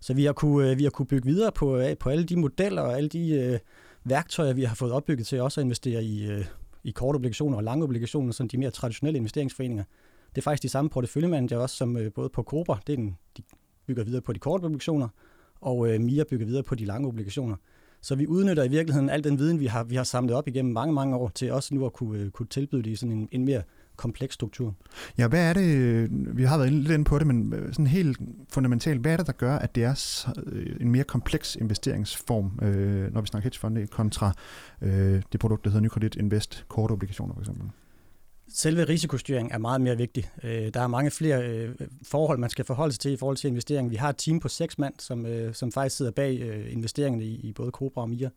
Så 0.00 0.14
vi 0.14 0.24
har 0.24 0.32
kunne, 0.32 0.70
øh, 0.70 0.78
vi 0.78 0.82
har 0.82 0.90
kunne 0.90 1.06
bygge 1.06 1.26
videre 1.26 1.52
på, 1.52 1.76
øh, 1.76 1.96
på 1.96 2.10
alle 2.10 2.24
de 2.24 2.36
modeller 2.36 2.82
og 2.82 2.96
alle 2.96 3.08
de 3.08 3.30
øh, 3.30 3.58
værktøjer, 4.04 4.52
vi 4.52 4.64
har 4.64 4.74
fået 4.74 4.92
opbygget 4.92 5.26
til 5.26 5.40
også 5.40 5.60
at 5.60 5.64
investere 5.64 6.04
i, 6.04 6.30
øh, 6.30 6.44
i 6.84 6.90
korte 6.90 7.16
obligationer 7.16 7.56
og 7.56 7.64
lange 7.64 7.84
obligationer, 7.84 8.32
som 8.32 8.48
de 8.48 8.58
mere 8.58 8.70
traditionelle 8.70 9.16
investeringsforeninger. 9.16 9.84
Det 10.30 10.38
er 10.38 10.42
faktisk 10.42 10.62
de 10.62 10.68
samme 10.68 10.90
porteføljemanager 10.90 11.58
også, 11.58 11.76
som 11.76 11.96
øh, 11.96 12.12
både 12.12 12.28
på 12.28 12.42
Cobra, 12.42 12.78
det 12.86 12.92
er 12.92 12.96
den, 12.96 13.16
de 13.36 13.42
bygger 13.86 14.04
videre 14.04 14.22
på 14.22 14.32
de 14.32 14.38
korte 14.38 14.64
obligationer, 14.64 15.08
og 15.60 15.88
øh, 15.88 16.00
Mia 16.00 16.24
bygger 16.24 16.46
videre 16.46 16.62
på 16.62 16.74
de 16.74 16.84
lange 16.84 17.08
obligationer. 17.08 17.56
Så 18.00 18.14
vi 18.14 18.26
udnytter 18.26 18.64
i 18.64 18.68
virkeligheden 18.68 19.10
al 19.10 19.24
den 19.24 19.38
viden, 19.38 19.60
vi 19.60 19.66
har, 19.66 19.84
vi 19.84 19.94
har 19.94 20.04
samlet 20.04 20.34
op 20.34 20.48
igennem 20.48 20.72
mange, 20.72 20.94
mange 20.94 21.16
år, 21.16 21.28
til 21.28 21.52
også 21.52 21.74
nu 21.74 21.86
at 21.86 21.92
kunne, 21.92 22.18
øh, 22.18 22.30
kunne 22.30 22.46
tilbyde 22.46 22.82
det 22.82 22.90
i 22.90 22.96
sådan 22.96 23.12
en, 23.12 23.28
en 23.32 23.44
mere 23.44 23.62
kompleks 23.96 24.34
struktur. 24.34 24.74
Ja, 25.18 25.28
hvad 25.28 25.48
er 25.48 25.52
det, 25.52 25.76
øh, 25.76 26.36
vi 26.36 26.44
har 26.44 26.58
været 26.58 26.72
lidt 26.72 26.90
inde 26.90 27.04
på 27.04 27.18
det, 27.18 27.26
men 27.26 27.52
øh, 27.52 27.72
sådan 27.72 27.86
helt 27.86 28.18
fundamentalt, 28.48 29.00
hvad 29.00 29.12
er 29.12 29.16
det, 29.16 29.26
der 29.26 29.32
gør, 29.32 29.56
at 29.56 29.74
det 29.74 29.84
er 29.84 30.26
en 30.80 30.90
mere 30.90 31.04
kompleks 31.04 31.56
investeringsform, 31.56 32.50
når 33.12 33.20
vi 33.20 33.26
snakker 33.26 33.44
hedgefonde, 33.44 33.86
kontra 33.86 34.32
det 35.32 35.40
produkt, 35.40 35.64
der 35.64 35.70
hedder 35.70 35.82
Nykredit 35.82 36.16
Invest, 36.16 36.64
korte 36.68 36.92
obligationer 36.92 37.34
for 37.34 37.40
eksempel? 37.40 37.70
Selve 38.48 38.84
risikostyring 38.84 39.52
er 39.52 39.58
meget 39.58 39.80
mere 39.80 39.96
vigtig. 39.96 40.30
Øh, 40.42 40.74
der 40.74 40.80
er 40.80 40.86
mange 40.86 41.10
flere 41.10 41.46
øh, 41.48 41.74
forhold, 42.02 42.38
man 42.38 42.50
skal 42.50 42.64
forholde 42.64 42.92
sig 42.92 43.00
til 43.00 43.12
i 43.12 43.16
forhold 43.16 43.36
til 43.36 43.48
investeringen. 43.48 43.90
Vi 43.90 43.96
har 43.96 44.08
et 44.08 44.16
team 44.16 44.40
på 44.40 44.48
seks 44.48 44.78
mand, 44.78 44.94
som, 44.98 45.26
øh, 45.26 45.54
som 45.54 45.72
faktisk 45.72 45.96
sidder 45.96 46.10
bag 46.12 46.40
øh, 46.40 46.72
investeringerne 46.72 47.24
i, 47.24 47.34
i 47.34 47.52
både 47.52 47.70
Cobra 47.70 48.02
og 48.02 48.10
Mia. 48.10 48.30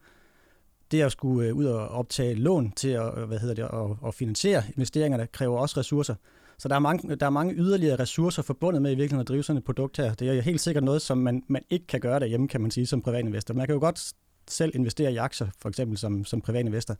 Det 0.91 1.01
at 1.01 1.11
skulle 1.11 1.47
øh, 1.47 1.55
ud 1.55 1.65
og 1.65 1.87
optage 1.87 2.33
lån 2.33 2.71
til 2.71 2.89
at, 2.89 3.17
øh, 3.17 3.23
hvad 3.23 3.39
hedder 3.39 3.55
det, 3.55 3.63
at, 3.63 4.07
at 4.07 4.15
finansiere 4.15 4.63
investeringerne 4.75 5.27
kræver 5.27 5.59
også 5.59 5.79
ressourcer. 5.79 6.15
Så 6.57 6.67
der 6.67 6.75
er, 6.75 6.79
mange, 6.79 7.15
der 7.15 7.25
er 7.25 7.29
mange 7.29 7.53
yderligere 7.53 7.99
ressourcer 7.99 8.41
forbundet 8.41 8.81
med 8.81 8.91
i 8.91 8.95
virkeligheden 8.95 9.21
at 9.21 9.27
drive 9.27 9.43
sådan 9.43 9.57
et 9.57 9.63
produkt 9.63 9.97
her. 9.97 10.13
Det 10.13 10.37
er 10.37 10.41
helt 10.41 10.61
sikkert 10.61 10.83
noget, 10.83 11.01
som 11.01 11.17
man, 11.17 11.43
man 11.47 11.61
ikke 11.69 11.87
kan 11.87 11.99
gøre 11.99 12.19
derhjemme, 12.19 12.47
kan 12.47 12.61
man 12.61 12.71
sige, 12.71 12.85
som 12.85 13.01
privatinvestor. 13.01 13.53
Man 13.53 13.65
kan 13.65 13.73
jo 13.73 13.79
godt 13.79 14.13
selv 14.47 14.71
investere 14.75 15.13
i 15.13 15.15
aktier, 15.15 15.47
for 15.61 15.69
eksempel 15.69 15.97
som, 15.97 16.25
som 16.25 16.41
privatinvestor 16.41 16.95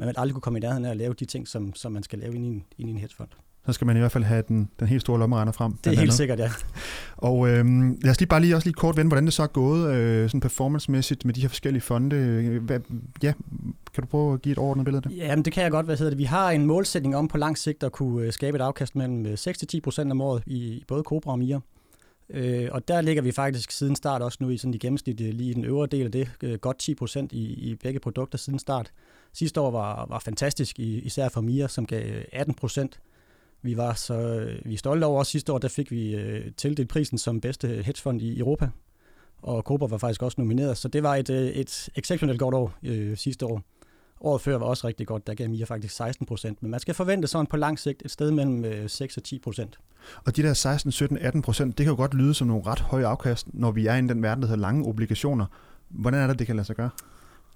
man 0.00 0.08
vil 0.08 0.14
aldrig 0.18 0.34
kunne 0.34 0.42
komme 0.42 0.58
i 0.58 0.60
nærheden 0.60 0.84
af 0.84 0.90
at 0.90 0.96
lave 0.96 1.14
de 1.14 1.24
ting, 1.24 1.48
som, 1.48 1.74
som 1.74 1.92
man 1.92 2.02
skal 2.02 2.18
lave 2.18 2.34
ind 2.34 2.44
i 2.44 2.48
en, 2.48 2.64
ind 2.78 2.88
i 2.88 2.92
en 2.92 2.98
hedgefond. 2.98 3.28
Så 3.66 3.72
skal 3.72 3.86
man 3.86 3.96
i 3.96 3.98
hvert 3.98 4.12
fald 4.12 4.24
have 4.24 4.42
den, 4.48 4.68
den 4.80 4.88
helt 4.88 5.00
store 5.00 5.18
lommeregner 5.18 5.52
frem. 5.52 5.72
Det 5.72 5.86
er 5.86 5.90
helt 5.90 6.00
andet. 6.00 6.14
sikkert, 6.14 6.38
ja. 6.38 6.50
Og 7.16 7.48
øh, 7.48 7.64
lad 8.02 8.10
os 8.10 8.20
lige 8.20 8.28
bare 8.28 8.40
lige 8.40 8.56
også 8.56 8.66
lige 8.66 8.74
kort 8.74 8.96
vende, 8.96 9.08
hvordan 9.08 9.24
det 9.24 9.32
så 9.32 9.42
er 9.42 9.46
gået 9.46 9.94
øh, 9.94 10.28
sådan 10.28 10.40
performance-mæssigt 10.40 11.24
med 11.24 11.34
de 11.34 11.40
her 11.40 11.48
forskellige 11.48 11.82
fonde. 11.82 12.58
Hvad, 12.58 12.80
ja, 13.22 13.32
kan 13.94 14.02
du 14.02 14.06
prøve 14.06 14.34
at 14.34 14.42
give 14.42 14.52
et 14.52 14.58
ordentligt 14.58 14.84
billede 14.84 15.02
af 15.04 15.10
det? 15.10 15.16
Jamen, 15.16 15.44
det 15.44 15.52
kan 15.52 15.62
jeg 15.62 15.70
godt. 15.70 15.86
Hvad 15.86 15.96
hedder 15.96 16.10
det? 16.10 16.18
Vi 16.18 16.24
har 16.24 16.50
en 16.50 16.66
målsætning 16.66 17.16
om 17.16 17.28
på 17.28 17.38
lang 17.38 17.58
sigt 17.58 17.82
at 17.82 17.92
kunne 17.92 18.26
øh, 18.26 18.32
skabe 18.32 18.56
et 18.56 18.60
afkast 18.60 18.96
mellem 18.96 19.26
6-10% 19.26 20.00
øh, 20.00 20.10
om 20.10 20.20
året 20.20 20.42
i 20.46 20.84
både 20.88 21.02
Cobra 21.02 21.32
og 21.32 21.38
Mia. 21.38 21.60
Øh, 22.30 22.68
og 22.72 22.88
der 22.88 23.00
ligger 23.00 23.22
vi 23.22 23.32
faktisk 23.32 23.70
siden 23.70 23.96
start 23.96 24.22
også 24.22 24.38
nu 24.40 24.48
i 24.48 24.56
sådan 24.56 24.74
i 24.74 24.78
gennemsnit 24.78 25.20
lige 25.20 25.50
i 25.50 25.54
den 25.54 25.64
øvre 25.64 25.86
del 25.86 26.04
af 26.04 26.12
det, 26.12 26.30
øh, 26.42 26.58
godt 26.58 26.78
10 26.78 26.94
procent 26.94 27.32
i, 27.32 27.70
i 27.70 27.74
begge 27.74 28.00
produkter 28.00 28.38
siden 28.38 28.58
start. 28.58 28.92
Sidste 29.32 29.60
år 29.60 29.70
var, 29.70 30.06
var 30.08 30.18
fantastisk, 30.18 30.78
især 30.78 31.28
for 31.28 31.40
Mia, 31.40 31.68
som 31.68 31.86
gav 31.86 32.06
øh, 32.06 32.24
18 32.32 32.54
procent. 32.54 33.00
Vi 33.62 33.76
var 33.76 33.94
så 33.94 34.14
øh, 34.14 34.64
vi 34.64 34.74
er 34.74 34.78
stolte 34.78 35.04
over 35.04 35.18
også 35.18 35.32
sidste 35.32 35.52
år, 35.52 35.58
der 35.58 35.68
fik 35.68 35.90
vi 35.90 36.14
øh, 36.14 36.52
tildelt 36.56 36.88
prisen 36.88 37.18
som 37.18 37.40
bedste 37.40 37.68
hedgefond 37.68 38.22
i 38.22 38.38
Europa. 38.38 38.68
Og 39.42 39.62
Cobra 39.62 39.86
var 39.86 39.98
faktisk 39.98 40.22
også 40.22 40.40
nomineret, 40.40 40.78
så 40.78 40.88
det 40.88 41.02
var 41.02 41.16
et, 41.16 41.30
øh, 41.30 41.48
et 41.48 41.88
exceptionelt 41.96 42.38
godt 42.38 42.54
år 42.54 42.74
øh, 42.82 43.16
sidste 43.16 43.46
år. 43.46 43.62
Året 44.20 44.40
før 44.40 44.58
var 44.58 44.66
også 44.66 44.86
rigtig 44.86 45.06
godt, 45.06 45.26
der 45.26 45.34
gav 45.34 45.48
Mia 45.48 45.64
faktisk 45.64 45.96
16 45.96 46.26
procent, 46.26 46.62
men 46.62 46.70
man 46.70 46.80
skal 46.80 46.94
forvente 46.94 47.28
sådan 47.28 47.46
på 47.46 47.56
lang 47.56 47.78
sigt 47.78 48.02
et 48.04 48.10
sted 48.10 48.30
mellem 48.30 48.88
6 48.88 49.16
og 49.16 49.22
10 49.22 49.38
procent. 49.38 49.78
Og 50.24 50.36
de 50.36 50.42
der 50.42 50.54
16, 50.54 50.92
17, 50.92 51.18
18 51.18 51.42
procent, 51.42 51.78
det 51.78 51.84
kan 51.84 51.90
jo 51.90 51.96
godt 51.96 52.14
lyde 52.14 52.34
som 52.34 52.48
nogle 52.48 52.62
ret 52.66 52.80
høje 52.80 53.06
afkast, 53.06 53.46
når 53.54 53.70
vi 53.70 53.86
er 53.86 53.94
i 53.94 54.00
den 54.00 54.22
verden, 54.22 54.42
der 54.42 54.48
hedder 54.48 54.60
lange 54.60 54.86
obligationer. 54.86 55.46
Hvordan 55.88 56.20
er 56.20 56.26
det, 56.26 56.38
det 56.38 56.46
kan 56.46 56.56
lade 56.56 56.66
sig 56.66 56.76
gøre? 56.76 56.90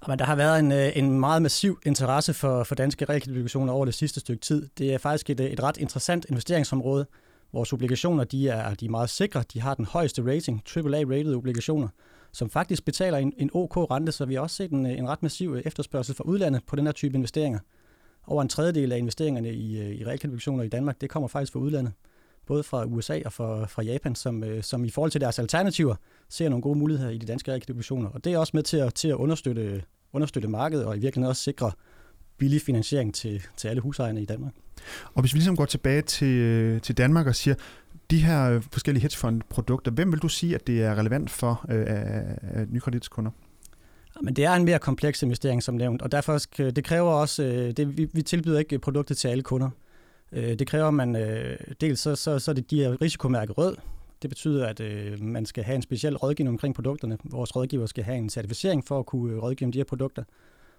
Men 0.07 0.19
der 0.19 0.25
har 0.25 0.35
været 0.35 0.59
en, 0.59 0.71
øh, 0.71 0.97
en 0.97 1.19
meget 1.19 1.41
massiv 1.41 1.79
interesse 1.85 2.33
for, 2.33 2.63
for 2.63 2.75
danske 2.75 3.05
realkreditobligationer 3.05 3.73
over 3.73 3.85
det 3.85 3.93
sidste 3.93 4.19
stykke 4.19 4.41
tid. 4.41 4.67
Det 4.77 4.93
er 4.93 4.97
faktisk 4.97 5.29
et, 5.29 5.39
øh, 5.39 5.45
et 5.45 5.63
ret 5.63 5.77
interessant 5.77 6.25
investeringsområde. 6.29 7.05
Vores 7.53 7.73
obligationer 7.73 8.23
de 8.23 8.49
er, 8.49 8.73
de 8.73 8.85
er 8.85 8.89
meget 8.89 9.09
sikre. 9.09 9.43
De 9.53 9.61
har 9.61 9.73
den 9.73 9.85
højeste 9.85 10.25
rating, 10.25 10.63
AAA-rated 10.65 11.35
obligationer, 11.35 11.87
som 12.31 12.49
faktisk 12.49 12.85
betaler 12.85 13.17
en, 13.17 13.33
en 13.37 13.49
OK 13.53 13.77
rente, 13.77 14.11
så 14.11 14.25
vi 14.25 14.33
har 14.33 14.41
også 14.41 14.55
set 14.55 14.71
en, 14.71 14.85
øh, 14.85 14.97
en 14.97 15.09
ret 15.09 15.23
massiv 15.23 15.61
efterspørgsel 15.65 16.15
fra 16.15 16.23
udlandet 16.23 16.63
på 16.67 16.75
den 16.75 16.85
her 16.85 16.93
type 16.93 17.15
investeringer. 17.15 17.59
Over 18.27 18.41
en 18.41 18.49
tredjedel 18.49 18.91
af 18.91 18.97
investeringerne 18.97 19.53
i, 19.53 19.97
i 19.99 20.05
realkreditobligationer 20.05 20.63
i 20.63 20.69
Danmark, 20.69 21.01
det 21.01 21.09
kommer 21.09 21.27
faktisk 21.27 21.53
fra 21.53 21.59
udlandet. 21.59 21.93
Både 22.47 22.63
fra 22.63 22.85
USA 22.85 23.21
og 23.25 23.33
fra, 23.33 23.65
fra 23.65 23.83
Japan, 23.83 24.15
som, 24.15 24.43
som 24.61 24.85
i 24.85 24.89
forhold 24.89 25.11
til 25.11 25.21
deres 25.21 25.39
alternativer 25.39 25.95
ser 26.29 26.49
nogle 26.49 26.61
gode 26.61 26.79
muligheder 26.79 27.11
i 27.11 27.17
de 27.17 27.25
danske 27.25 27.51
realkreditobligationer. 27.51 28.09
Og 28.09 28.23
det 28.23 28.33
er 28.33 28.37
også 28.37 28.51
med 28.53 28.63
til 28.63 28.77
at, 28.77 28.93
til 28.93 29.07
at 29.07 29.15
understøtte 29.15 29.83
understøtte 30.15 30.47
markedet 30.47 30.85
og 30.85 30.97
i 30.97 30.99
virkeligheden 30.99 31.29
også 31.29 31.43
sikre 31.43 31.71
billig 32.37 32.61
finansiering 32.61 33.13
til, 33.13 33.43
til 33.57 33.67
alle 33.67 33.81
husejerne 33.81 34.21
i 34.21 34.25
Danmark. 34.25 34.53
Og 35.13 35.21
hvis 35.21 35.33
vi 35.33 35.37
ligesom 35.37 35.55
går 35.55 35.65
tilbage 35.65 36.01
til, 36.01 36.79
til 36.81 36.97
Danmark 36.97 37.27
og 37.27 37.35
siger, 37.35 37.55
de 38.11 38.17
her 38.17 38.61
forskellige 38.71 39.01
hedgefondprodukter, 39.01 39.91
hvem 39.91 40.11
vil 40.11 40.19
du 40.19 40.27
sige, 40.27 40.55
at 40.55 40.67
det 40.67 40.83
er 40.83 40.95
relevant 40.95 41.29
for 41.29 41.65
øh, 41.69 41.85
af 41.87 42.65
nykreditskunder? 42.69 43.31
Men 44.21 44.33
det 44.33 44.45
er 44.45 44.53
en 44.53 44.65
mere 44.65 44.79
kompleks 44.79 45.23
investering, 45.23 45.63
som 45.63 45.75
nævnt, 45.75 46.01
og 46.01 46.11
derfor 46.11 46.37
det 46.57 46.83
kræver 46.83 47.11
også, 47.11 47.43
øh, 47.43 47.71
det, 47.71 47.97
vi, 47.97 48.09
vi 48.13 48.21
tilbyder 48.21 48.59
ikke 48.59 48.79
produktet 48.79 49.17
til 49.17 49.27
alle 49.27 49.43
kunder. 49.43 49.69
Øh, 50.31 50.59
det 50.59 50.67
kræver, 50.67 50.87
at 50.87 50.93
man 50.93 51.15
øh, 51.15 51.57
dels 51.81 51.99
så, 51.99 52.15
så, 52.15 52.39
så 52.39 52.53
det 52.53 52.67
giver 52.67 53.01
risikomærke 53.01 53.53
rød. 53.53 53.75
Det 54.21 54.29
betyder, 54.29 54.67
at 54.67 54.79
øh, 54.79 55.21
man 55.21 55.45
skal 55.45 55.63
have 55.63 55.75
en 55.75 55.81
speciel 55.81 56.17
rådgivning 56.17 56.53
omkring 56.53 56.75
produkterne. 56.75 57.17
Vores 57.23 57.55
rådgiver 57.55 57.85
skal 57.85 58.03
have 58.03 58.17
en 58.17 58.29
certificering 58.29 58.85
for 58.85 58.99
at 58.99 59.05
kunne 59.05 59.33
øh, 59.33 59.43
rådgive 59.43 59.67
om 59.67 59.71
de 59.71 59.79
her 59.79 59.83
produkter. 59.83 60.23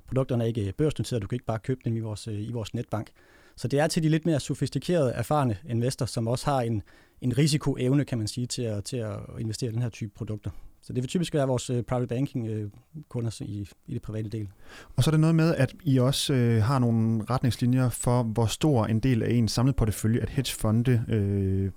Produkterne 0.06 0.44
er 0.44 0.48
ikke 0.48 0.66
øh, 0.66 0.72
børsnoterede, 0.72 1.22
du 1.22 1.26
kan 1.26 1.36
ikke 1.36 1.44
bare 1.44 1.58
købe 1.58 1.80
dem 1.84 1.96
i 1.96 2.00
vores, 2.00 2.26
i 2.26 2.52
vores 2.52 2.74
netbank. 2.74 3.10
Så 3.56 3.68
det 3.68 3.78
er 3.80 3.86
til 3.86 4.02
de 4.02 4.08
lidt 4.08 4.26
mere 4.26 4.40
sofistikerede, 4.40 5.12
erfarne 5.12 5.56
investorer, 5.68 6.06
som 6.06 6.28
også 6.28 6.46
har 6.46 6.60
en, 6.60 6.82
en 7.20 7.38
risikoevne, 7.38 8.04
kan 8.04 8.18
man 8.18 8.28
sige, 8.28 8.46
til 8.46 8.62
at, 8.62 8.84
til 8.84 8.96
at 8.96 9.16
investere 9.38 9.70
i 9.70 9.72
den 9.72 9.82
her 9.82 9.88
type 9.88 10.12
produkter. 10.14 10.50
Så 10.82 10.92
det 10.92 11.02
vil 11.02 11.08
typisk 11.08 11.34
være 11.34 11.46
vores 11.46 11.70
private 11.88 12.06
banking-kunder 12.06 13.42
i, 13.42 13.68
i 13.86 13.94
det 13.94 14.02
private 14.02 14.28
del. 14.28 14.48
Og 14.96 15.04
så 15.04 15.10
er 15.10 15.12
det 15.12 15.20
noget 15.20 15.34
med, 15.34 15.54
at 15.54 15.74
I 15.84 15.98
også 15.98 16.34
øh, 16.34 16.62
har 16.62 16.78
nogle 16.78 17.24
retningslinjer 17.30 17.88
for, 17.88 18.22
hvor 18.22 18.46
stor 18.46 18.86
en 18.86 19.00
del 19.00 19.22
af 19.22 19.30
en 19.30 19.48
samlet 19.48 19.76
portefølje, 19.76 20.20
at 20.20 20.28
hedgefonde 20.28 21.04
øh, 21.08 21.70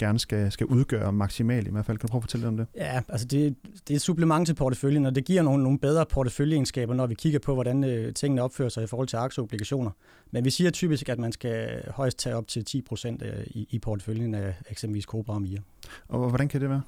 gerne 0.00 0.18
skal, 0.18 0.52
skal 0.52 0.66
udgøre 0.66 1.12
maksimalt 1.12 1.68
i 1.68 1.70
hvert 1.70 1.86
fald. 1.86 1.98
Kan 1.98 2.06
du 2.06 2.10
prøve 2.10 2.18
at 2.18 2.22
fortælle 2.22 2.48
om 2.48 2.56
det? 2.56 2.66
Ja, 2.76 3.02
altså 3.08 3.26
det, 3.26 3.56
det 3.88 3.94
er 3.94 3.96
et 3.96 4.02
supplement 4.02 4.46
til 4.46 4.54
porteføljen, 4.54 5.06
og 5.06 5.14
det 5.14 5.24
giver 5.24 5.42
nogle, 5.42 5.62
nogle 5.62 5.78
bedre 5.78 6.06
porteføljeegenskaber, 6.06 6.94
når 6.94 7.06
vi 7.06 7.14
kigger 7.14 7.38
på, 7.38 7.54
hvordan 7.54 7.84
øh, 7.84 8.14
tingene 8.14 8.42
opfører 8.42 8.68
sig 8.68 8.84
i 8.84 8.86
forhold 8.86 9.08
til 9.08 9.16
aktieobligationer. 9.16 9.90
Men 10.30 10.44
vi 10.44 10.50
siger 10.50 10.70
typisk, 10.70 11.08
at 11.08 11.18
man 11.18 11.32
skal 11.32 11.82
højst 11.90 12.18
tage 12.18 12.36
op 12.36 12.48
til 12.48 12.64
10 12.64 12.82
procent 12.82 13.22
øh, 13.22 13.46
i, 13.46 13.68
i 13.70 13.78
porteføljen 13.78 14.34
af 14.34 14.54
eksempelvis 14.70 15.04
Cobra 15.04 15.34
og 15.34 15.42
Mia. 15.42 15.58
Og 16.08 16.28
hvordan 16.28 16.48
kan 16.48 16.60
det 16.60 16.70
være? 16.70 16.82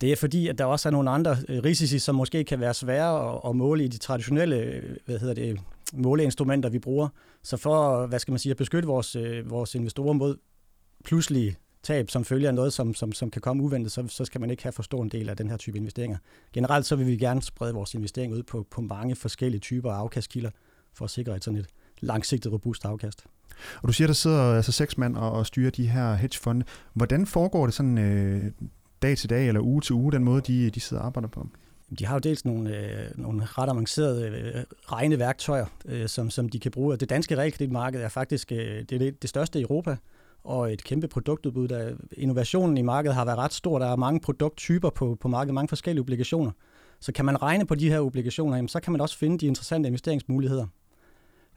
Det 0.00 0.12
er 0.12 0.16
fordi, 0.16 0.48
at 0.48 0.58
der 0.58 0.64
også 0.64 0.88
er 0.88 0.90
nogle 0.90 1.10
andre 1.10 1.36
øh, 1.48 1.62
risici, 1.64 1.98
som 1.98 2.14
måske 2.14 2.44
kan 2.44 2.60
være 2.60 2.74
svære 2.74 3.34
at, 3.34 3.40
at 3.46 3.56
måle 3.56 3.84
i 3.84 3.88
de 3.88 3.98
traditionelle 3.98 4.56
øh, 4.56 4.96
hvad 5.06 5.18
hedder 5.18 5.34
det, 5.34 5.60
måleinstrumenter, 5.92 6.68
vi 6.68 6.78
bruger. 6.78 7.08
Så 7.42 7.56
for 7.56 8.06
hvad 8.06 8.18
skal 8.18 8.32
man 8.32 8.38
sige, 8.38 8.50
at 8.50 8.56
beskytte 8.56 8.86
vores, 8.88 9.16
vores 9.44 9.74
investorer 9.74 10.12
mod 10.12 10.36
pludselige 11.04 11.56
tab, 11.82 12.10
som 12.10 12.24
følger 12.24 12.48
af 12.48 12.54
noget, 12.54 12.72
som, 12.72 12.94
som, 12.94 13.12
som 13.12 13.30
kan 13.30 13.42
komme 13.42 13.62
uventet, 13.62 13.92
så, 13.92 14.04
så 14.08 14.24
skal 14.24 14.40
man 14.40 14.50
ikke 14.50 14.62
have 14.62 14.72
for 14.72 14.82
stor 14.82 15.02
en 15.02 15.08
del 15.08 15.28
af 15.28 15.36
den 15.36 15.50
her 15.50 15.56
type 15.56 15.78
investeringer. 15.78 16.18
Generelt 16.52 16.86
så 16.86 16.96
vil 16.96 17.06
vi 17.06 17.16
gerne 17.16 17.42
sprede 17.42 17.74
vores 17.74 17.94
investeringer 17.94 18.36
ud 18.36 18.42
på, 18.42 18.66
på 18.70 18.80
mange 18.80 19.16
forskellige 19.16 19.60
typer 19.60 19.92
af 19.92 19.96
afkastkilder, 19.96 20.50
for 20.94 21.04
at 21.04 21.10
sikre 21.10 21.36
et 21.36 21.44
sådan 21.44 21.58
et 21.58 21.66
langsigtet, 22.00 22.52
robust 22.52 22.84
afkast. 22.84 23.24
Og 23.82 23.88
du 23.88 23.92
siger, 23.92 24.08
der 24.08 24.14
sidder 24.14 24.56
altså 24.56 24.72
seks 24.72 24.98
mand 24.98 25.16
og, 25.16 25.32
og 25.32 25.46
styrer 25.46 25.70
de 25.70 25.88
her 25.88 26.14
hedgefonde. 26.14 26.64
Hvordan 26.94 27.26
foregår 27.26 27.66
det 27.66 27.74
sådan 27.74 27.98
øh, 27.98 28.44
dag 29.02 29.18
til 29.18 29.30
dag 29.30 29.48
eller 29.48 29.60
uge 29.60 29.80
til 29.80 29.94
uge, 29.94 30.12
den 30.12 30.24
måde, 30.24 30.40
de, 30.40 30.70
de 30.70 30.80
sidder 30.80 31.00
og 31.00 31.06
arbejder 31.06 31.28
på? 31.28 31.48
De 31.98 32.06
har 32.06 32.14
jo 32.14 32.18
dels 32.18 32.44
nogle, 32.44 32.76
øh, 32.76 33.18
nogle 33.18 33.44
ret 33.44 33.68
avancerede 33.68 34.28
øh, 34.28 34.64
regneværktøjer, 34.92 35.66
øh, 35.84 36.08
som, 36.08 36.30
som 36.30 36.48
de 36.48 36.58
kan 36.58 36.70
bruge. 36.70 36.96
Det 36.96 37.10
danske 37.10 37.36
realkreditmarked 37.36 38.00
er 38.00 38.08
faktisk 38.08 38.52
øh, 38.52 38.58
det, 38.58 38.90
det, 38.90 39.22
det 39.22 39.30
største 39.30 39.58
i 39.58 39.62
Europa, 39.62 39.96
og 40.44 40.72
et 40.72 40.84
kæmpe 40.84 41.08
produktudbud. 41.08 41.68
Der, 41.68 41.94
innovationen 42.12 42.76
i 42.76 42.82
markedet 42.82 43.14
har 43.14 43.24
været 43.24 43.38
ret 43.38 43.52
stor. 43.52 43.78
Der 43.78 43.86
er 43.86 43.96
mange 43.96 44.20
produkttyper 44.20 44.90
på, 44.90 45.16
på 45.20 45.28
markedet, 45.28 45.54
mange 45.54 45.68
forskellige 45.68 46.00
obligationer. 46.00 46.50
Så 47.00 47.12
kan 47.12 47.24
man 47.24 47.42
regne 47.42 47.66
på 47.66 47.74
de 47.74 47.88
her 47.88 48.00
obligationer, 48.00 48.56
jamen, 48.56 48.68
så 48.68 48.80
kan 48.80 48.92
man 48.92 49.00
også 49.00 49.18
finde 49.18 49.38
de 49.38 49.46
interessante 49.46 49.86
investeringsmuligheder. 49.86 50.66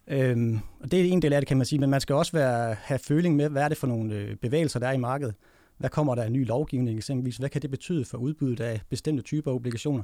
Øhm, 0.08 0.60
og 0.80 0.92
det 0.92 1.02
er 1.02 1.04
en 1.04 1.22
del 1.22 1.34
af 1.34 1.42
det, 1.42 1.48
kan 1.48 1.58
man 1.58 1.66
sige, 1.66 1.80
men 1.80 1.90
man 1.90 2.02
skal 2.02 2.16
også 2.16 2.32
være, 2.32 2.74
have 2.74 3.00
føling 3.00 3.36
med, 3.36 3.50
hvad 3.50 3.64
er 3.64 3.68
det 3.68 3.78
for 3.78 3.88
nogle 3.88 4.16
øh, 4.16 4.36
bevægelser, 4.36 4.80
der 4.80 4.88
er 4.88 4.94
i 4.94 4.98
markedet. 4.98 5.36
Hvad 5.78 5.90
kommer 5.90 6.16
der 6.16 6.24
af 6.24 6.32
ny 6.32 6.48
lovgivning 6.48 6.98
eksempelvis? 6.98 7.38
Hvad 7.38 7.50
kan 7.50 7.62
det 7.62 7.72
betyde 7.72 8.06
for 8.06 8.18
udbuddet 8.18 8.60
af 8.60 8.82
bestemte 8.90 9.24
typer 9.24 9.52
obligationer? 9.52 10.04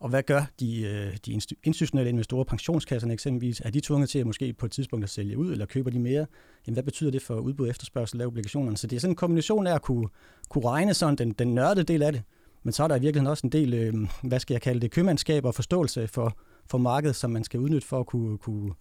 Og 0.00 0.08
hvad 0.08 0.22
gør 0.22 0.42
de, 0.60 0.82
øh, 0.82 1.16
de 1.26 1.40
institutionelle 1.64 2.10
investorer, 2.10 2.44
pensionskasserne 2.44 3.12
eksempelvis? 3.12 3.60
Er 3.60 3.70
de 3.70 3.80
tvunget 3.80 4.10
til 4.10 4.18
at 4.18 4.26
måske 4.26 4.52
på 4.52 4.66
et 4.66 4.72
tidspunkt 4.72 5.04
at 5.04 5.10
sælge 5.10 5.38
ud, 5.38 5.52
eller 5.52 5.66
køber 5.66 5.90
de 5.90 5.98
mere? 5.98 6.26
Jamen, 6.66 6.74
hvad 6.74 6.82
betyder 6.82 7.10
det 7.10 7.22
for 7.22 7.34
udbud 7.34 7.64
og 7.64 7.70
efterspørgsel 7.70 8.20
af 8.20 8.26
obligationerne? 8.26 8.76
Så 8.76 8.86
det 8.86 8.96
er 8.96 9.00
sådan 9.00 9.12
en 9.12 9.16
kombination 9.16 9.66
af 9.66 9.74
at 9.74 9.82
kunne, 9.82 10.08
kunne 10.48 10.64
regne 10.64 10.94
sådan 10.94 11.16
den, 11.16 11.30
den 11.30 11.54
nørdede 11.54 11.84
del 11.84 12.02
af 12.02 12.12
det, 12.12 12.22
men 12.62 12.72
så 12.72 12.84
er 12.84 12.88
der 12.88 12.96
i 12.96 13.00
virkeligheden 13.00 13.30
også 13.30 13.46
en 13.46 13.52
del, 13.52 13.74
øh, 13.74 13.94
hvad 14.22 14.40
skal 14.40 14.54
jeg 14.54 14.62
kalde 14.62 14.80
det, 14.80 14.90
købmandskab 14.90 15.44
og 15.44 15.54
forståelse 15.54 16.08
for, 16.08 16.38
for 16.70 16.78
markedet, 16.78 17.16
som 17.16 17.30
man 17.30 17.44
skal 17.44 17.60
udnytte 17.60 17.86
for 17.86 18.00
at 18.00 18.06
kunne, 18.06 18.38
kunne, 18.38 18.72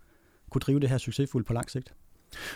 kunne 0.50 0.60
drive 0.60 0.80
det 0.80 0.90
her 0.90 0.98
succesfuldt 0.98 1.48
på 1.48 1.54
lang 1.54 1.72
sigt. 1.72 1.94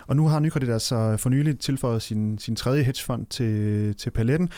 Og 0.07 0.15
nu 0.15 0.27
har 0.27 0.39
Nykredit 0.39 0.69
altså 0.69 1.17
for 1.17 1.29
nylig 1.29 1.59
tilføjet 1.59 2.01
sin, 2.01 2.37
sin 2.37 2.55
tredje 2.55 2.83
hedgefond 2.83 3.25
til, 3.25 3.95
til 3.95 4.09
paletten. 4.09 4.49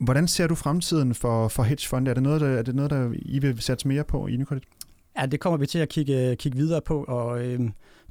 Hvordan 0.00 0.28
ser 0.28 0.46
du 0.46 0.54
fremtiden 0.54 1.14
for, 1.14 1.48
for 1.48 1.62
hedgefonde? 1.62 2.10
Er 2.10 2.14
det 2.14 2.22
noget, 2.22 2.40
der, 2.40 2.48
er 2.48 2.62
det 2.62 2.74
noget, 2.74 2.90
der 2.90 3.12
I 3.16 3.38
vil 3.38 3.60
satse 3.60 3.88
mere 3.88 4.04
på 4.04 4.26
i 4.26 4.36
Nykredit? 4.36 4.64
Ja, 5.18 5.26
det 5.26 5.40
kommer 5.40 5.56
vi 5.56 5.66
til 5.66 5.78
at 5.78 5.88
kigge, 5.88 6.36
kigge 6.36 6.58
videre 6.58 6.80
på, 6.80 7.04
og 7.08 7.44
øh, 7.44 7.60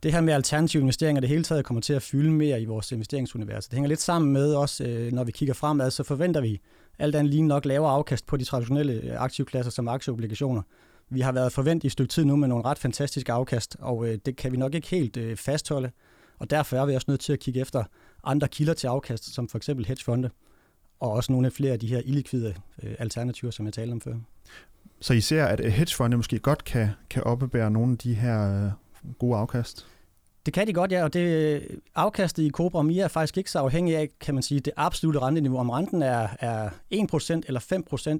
det 0.04 0.14
her 0.14 0.22
med 0.22 0.34
alternative 0.34 0.82
investeringer, 0.82 1.20
det 1.20 1.30
hele 1.30 1.44
taget 1.44 1.66
kommer 1.66 1.82
til 1.82 1.94
at 1.94 2.02
fylde 2.02 2.32
mere 2.32 2.62
i 2.62 2.66
vores 2.66 2.92
investeringsunivers. 2.92 3.68
Det 3.68 3.74
hænger 3.74 3.88
lidt 3.88 4.02
sammen 4.02 4.34
med 4.34 4.54
også, 4.54 4.84
øh, 4.84 5.12
når 5.12 5.24
vi 5.24 5.32
kigger 5.32 5.54
fremad, 5.54 5.92
så 5.92 6.04
forventer 6.04 6.42
vi 6.42 6.62
alt 7.00 7.16
andet 7.16 7.34
lige 7.34 7.44
nok 7.44 7.66
lavere 7.66 7.92
afkast 7.92 8.26
på 8.26 8.38
de 8.38 8.44
traditionelle 8.44 8.94
øh, 8.94 9.22
aktivklasser 9.22 9.72
som 9.72 9.88
aktieobligationer. 9.88 10.62
Vi 11.10 11.22
har 11.22 11.32
været 11.32 11.52
forventet 11.52 11.84
i 11.84 11.88
et 11.88 11.92
stykke 11.92 12.12
tid 12.12 12.26
nu 12.26 12.36
med 12.36 12.48
nogle 12.48 12.66
ret 12.66 12.80
fantastiske 12.80 13.32
afkast, 13.32 13.78
og 13.80 14.08
øh, 14.08 14.18
det 14.26 14.36
kan 14.36 14.52
vi 14.52 14.58
nok 14.58 14.74
ikke 14.74 14.88
helt 14.88 15.18
øh, 15.18 15.38
fastholde. 15.38 15.92
Og 16.40 16.50
derfor 16.50 16.78
er 16.78 16.86
vi 16.86 16.96
også 16.96 17.06
nødt 17.08 17.22
til 17.22 17.34
at 17.34 17.40
kigge 17.40 17.62
efter 17.62 17.84
andre 18.24 18.48
kilder 18.48 18.74
til 18.74 18.88
afkast, 18.88 19.34
som 19.34 19.48
for 19.48 19.58
eksempel 19.58 19.86
hedgefonde, 19.86 20.30
og 21.00 21.12
også 21.12 21.32
nogle 21.32 21.48
af 21.48 21.54
flere 21.54 21.74
af 21.74 21.80
de 21.80 21.88
her 21.88 22.02
illikvide 22.06 22.54
øh, 22.84 22.96
alternativer, 23.00 23.52
som 23.52 23.66
jeg 23.66 23.74
talte 23.74 23.92
om 23.92 24.02
før. 24.02 24.16
Så 25.02 25.14
I 25.14 25.22
ser, 25.22 25.46
at 25.46 25.72
hedgefonde 25.74 26.18
måske 26.18 26.40
godt 26.40 26.64
kan, 26.64 26.90
kan 27.10 27.24
opbevare 27.24 27.72
nogle 27.72 27.92
af 27.92 27.98
de 27.98 28.14
her 28.14 28.66
øh, 28.66 28.72
gode 29.20 29.38
afkast? 29.38 29.88
Det 30.46 30.54
kan 30.54 30.68
de 30.68 30.74
godt, 30.74 30.92
ja, 30.92 31.04
og 31.04 31.14
det 31.14 31.62
afkastet 31.96 32.44
i 32.44 32.50
Cobra 32.50 32.82
Mia 32.82 33.04
er 33.04 33.08
faktisk 33.08 33.38
ikke 33.38 33.52
så 33.52 33.60
afhængig 33.60 33.98
af, 33.98 34.10
kan 34.20 34.34
man 34.34 34.44
sige, 34.44 34.60
det 34.60 34.74
absolutte 34.78 35.20
renteniveau. 35.20 35.60
Om 35.60 35.70
renten 35.70 36.02
er, 36.02 36.28
er 36.40 36.70
1% 36.70 37.42
eller 37.48 37.60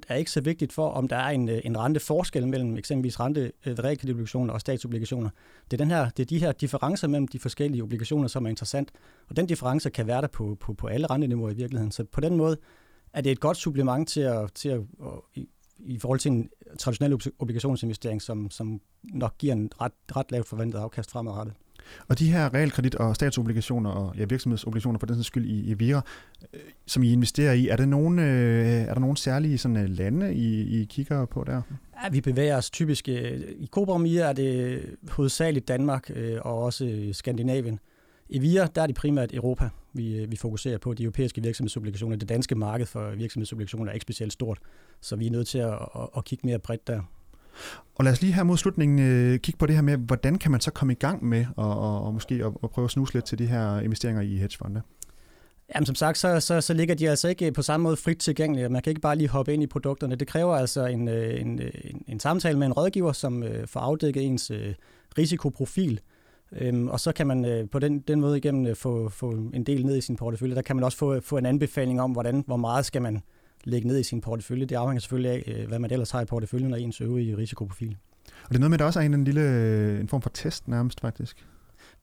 er 0.08 0.14
ikke 0.14 0.30
så 0.30 0.40
vigtigt 0.40 0.72
for, 0.72 0.90
om 0.90 1.08
der 1.08 1.16
er 1.16 1.28
en, 1.28 1.48
øh, 1.48 1.60
en 1.64 1.78
renteforskel 1.78 2.48
mellem 2.48 2.76
eksempelvis 2.76 3.20
rente, 3.20 3.52
øh, 3.66 3.72
realkreditobligationer 3.72 4.54
og 4.54 4.60
statsobligationer. 4.60 5.30
Det 5.70 5.80
er, 5.80 5.84
den 5.84 5.90
her, 5.90 6.10
det 6.10 6.22
er 6.22 6.26
de 6.26 6.38
her 6.38 6.52
differencer 6.52 7.08
mellem 7.08 7.28
de 7.28 7.38
forskellige 7.38 7.82
obligationer, 7.82 8.28
som 8.28 8.44
er 8.44 8.50
interessant. 8.50 8.90
Og 9.28 9.36
den 9.36 9.46
difference 9.46 9.90
kan 9.90 10.06
være 10.06 10.20
der 10.20 10.28
på, 10.28 10.56
på, 10.60 10.72
på 10.74 10.86
alle 10.86 11.06
renteniveauer 11.06 11.50
i 11.50 11.54
virkeligheden. 11.54 11.92
Så 11.92 12.04
på 12.04 12.20
den 12.20 12.36
måde 12.36 12.56
er 13.12 13.20
det 13.20 13.32
et 13.32 13.40
godt 13.40 13.56
supplement 13.56 14.08
til 14.08 14.20
at, 14.20 14.52
til 14.52 14.68
at, 14.68 14.80
i, 15.34 15.48
i 15.78 15.98
forhold 15.98 16.18
til 16.18 16.30
en 16.30 16.50
traditionel 16.78 17.20
obligationsinvestering, 17.38 18.22
som, 18.22 18.50
som 18.50 18.80
nok 19.04 19.38
giver 19.38 19.52
en 19.52 19.70
ret, 19.80 19.92
ret 20.16 20.32
lavt 20.32 20.48
forventet 20.48 20.78
afkast 20.78 21.10
fremadrettet. 21.10 21.54
Og 22.08 22.18
de 22.18 22.32
her 22.32 22.54
realkredit- 22.54 22.96
og 22.96 23.16
statsobligationer 23.16 23.90
og 23.90 24.16
ja, 24.16 24.24
virksomhedsobligationer 24.24 24.98
for 24.98 25.06
den 25.06 25.16
sags 25.16 25.26
skyld 25.26 25.46
i, 25.46 25.70
i 25.70 25.74
Vira, 25.74 26.02
øh, 26.54 26.60
som 26.86 27.02
I 27.02 27.12
investerer 27.12 27.52
i, 27.52 27.68
er, 27.68 27.76
det 27.76 27.88
nogen, 27.88 28.18
øh, 28.18 28.66
er 28.66 28.94
der 28.94 29.00
nogle 29.00 29.16
særlige 29.16 29.58
sådan, 29.58 29.76
øh, 29.76 29.88
lande, 29.88 30.34
I, 30.34 30.80
I 30.80 30.84
kigger 30.84 31.26
på 31.26 31.44
der? 31.46 31.62
Ja, 32.04 32.08
vi 32.08 32.20
bevæger 32.20 32.56
os 32.56 32.70
typisk... 32.70 33.08
Øh, 33.08 33.40
I 33.58 33.66
Cobra 33.66 34.26
er 34.28 34.32
det 34.32 34.82
hovedsageligt 35.10 35.68
Danmark 35.68 36.10
øh, 36.14 36.38
og 36.42 36.62
også 36.62 36.84
øh, 36.84 37.14
Skandinavien. 37.14 37.80
I 38.28 38.38
VIA, 38.38 38.66
der 38.74 38.82
er 38.82 38.86
det 38.86 38.96
primært 38.96 39.34
Europa, 39.34 39.68
vi, 39.92 40.16
øh, 40.16 40.30
vi 40.30 40.36
fokuserer 40.36 40.78
på. 40.78 40.94
De 40.94 41.02
europæiske 41.02 41.42
virksomhedsobligationer. 41.42 42.16
Det 42.16 42.28
danske 42.28 42.54
marked 42.54 42.86
for 42.86 43.10
virksomhedsobligationer 43.10 43.90
er 43.90 43.94
ikke 43.94 44.04
specielt 44.04 44.32
stort, 44.32 44.58
så 45.00 45.16
vi 45.16 45.26
er 45.26 45.30
nødt 45.30 45.48
til 45.48 45.58
at, 45.58 45.72
at, 45.72 46.08
at 46.16 46.24
kigge 46.24 46.46
mere 46.46 46.58
bredt 46.58 46.86
der. 46.86 47.00
Og 47.94 48.04
lad 48.04 48.12
os 48.12 48.22
lige 48.22 48.32
her 48.32 48.42
mod 48.42 48.56
slutningen 48.56 48.98
øh, 48.98 49.38
kigge 49.38 49.58
på 49.58 49.66
det 49.66 49.74
her 49.74 49.82
med, 49.82 49.96
hvordan 49.96 50.38
kan 50.38 50.50
man 50.50 50.60
så 50.60 50.70
komme 50.70 50.92
i 50.92 50.96
gang 50.96 51.24
med 51.24 51.46
og, 51.56 51.80
og, 51.80 52.02
og 52.02 52.14
måske 52.14 52.34
at, 52.34 52.52
at 52.62 52.70
prøve 52.70 52.84
at 52.84 52.90
snuse 52.90 53.14
lidt 53.14 53.24
til 53.24 53.38
de 53.38 53.46
her 53.46 53.80
investeringer 53.80 54.22
i 54.22 54.36
hedgefonde? 54.36 54.82
Jamen 55.74 55.86
som 55.86 55.94
sagt, 55.94 56.18
så, 56.18 56.40
så, 56.40 56.60
så 56.60 56.74
ligger 56.74 56.94
de 56.94 57.10
altså 57.10 57.28
ikke 57.28 57.52
på 57.52 57.62
samme 57.62 57.84
måde 57.84 57.96
frit 57.96 58.18
tilgængelige. 58.18 58.68
Man 58.68 58.82
kan 58.82 58.90
ikke 58.90 59.00
bare 59.00 59.16
lige 59.16 59.28
hoppe 59.28 59.54
ind 59.54 59.62
i 59.62 59.66
produkterne. 59.66 60.14
Det 60.14 60.28
kræver 60.28 60.54
altså 60.56 60.86
en, 60.86 61.08
øh, 61.08 61.40
en, 61.40 61.62
øh, 61.62 61.70
en, 61.84 62.04
en 62.08 62.20
samtale 62.20 62.58
med 62.58 62.66
en 62.66 62.72
rådgiver, 62.72 63.12
som 63.12 63.42
øh, 63.42 63.66
får 63.66 63.80
afdækket 63.80 64.26
ens 64.26 64.50
øh, 64.50 64.74
risikoprofil. 65.18 66.00
Øhm, 66.52 66.88
og 66.88 67.00
så 67.00 67.12
kan 67.12 67.26
man 67.26 67.44
øh, 67.44 67.70
på 67.70 67.78
den, 67.78 68.00
den 68.00 68.20
måde 68.20 68.38
igennem 68.38 68.66
øh, 68.66 68.76
få, 68.76 69.08
få 69.08 69.30
en 69.30 69.64
del 69.64 69.86
ned 69.86 69.96
i 69.96 70.00
sin 70.00 70.16
portefølje. 70.16 70.54
Der 70.54 70.62
kan 70.62 70.76
man 70.76 70.84
også 70.84 70.98
få, 70.98 71.20
få 71.20 71.36
en 71.36 71.46
anbefaling 71.46 72.00
om, 72.00 72.12
hvordan, 72.12 72.44
hvor 72.46 72.56
meget 72.56 72.86
skal 72.86 73.02
man 73.02 73.22
lægge 73.64 73.88
ned 73.88 73.98
i 73.98 74.02
sin 74.02 74.20
portefølje. 74.20 74.64
Det 74.64 74.76
afhænger 74.76 75.00
selvfølgelig 75.00 75.30
af, 75.30 75.44
øh, 75.46 75.68
hvad 75.68 75.78
man 75.78 75.90
ellers 75.90 76.10
har 76.10 76.20
i 76.20 76.24
porteføljen 76.24 76.72
og 76.72 76.80
ens 76.80 77.00
øvrige 77.00 77.36
risikoprofil. 77.36 77.96
Og 78.44 78.48
det 78.48 78.54
er 78.54 78.60
noget 78.60 78.70
med, 78.70 78.76
at 78.76 78.78
der 78.78 78.86
også 78.86 79.00
er 79.00 79.04
en, 79.04 79.14
en 79.14 79.24
lille 79.24 79.40
øh, 79.40 80.00
en 80.00 80.08
form 80.08 80.22
for 80.22 80.30
test 80.34 80.68
nærmest 80.68 81.00
faktisk. 81.00 81.46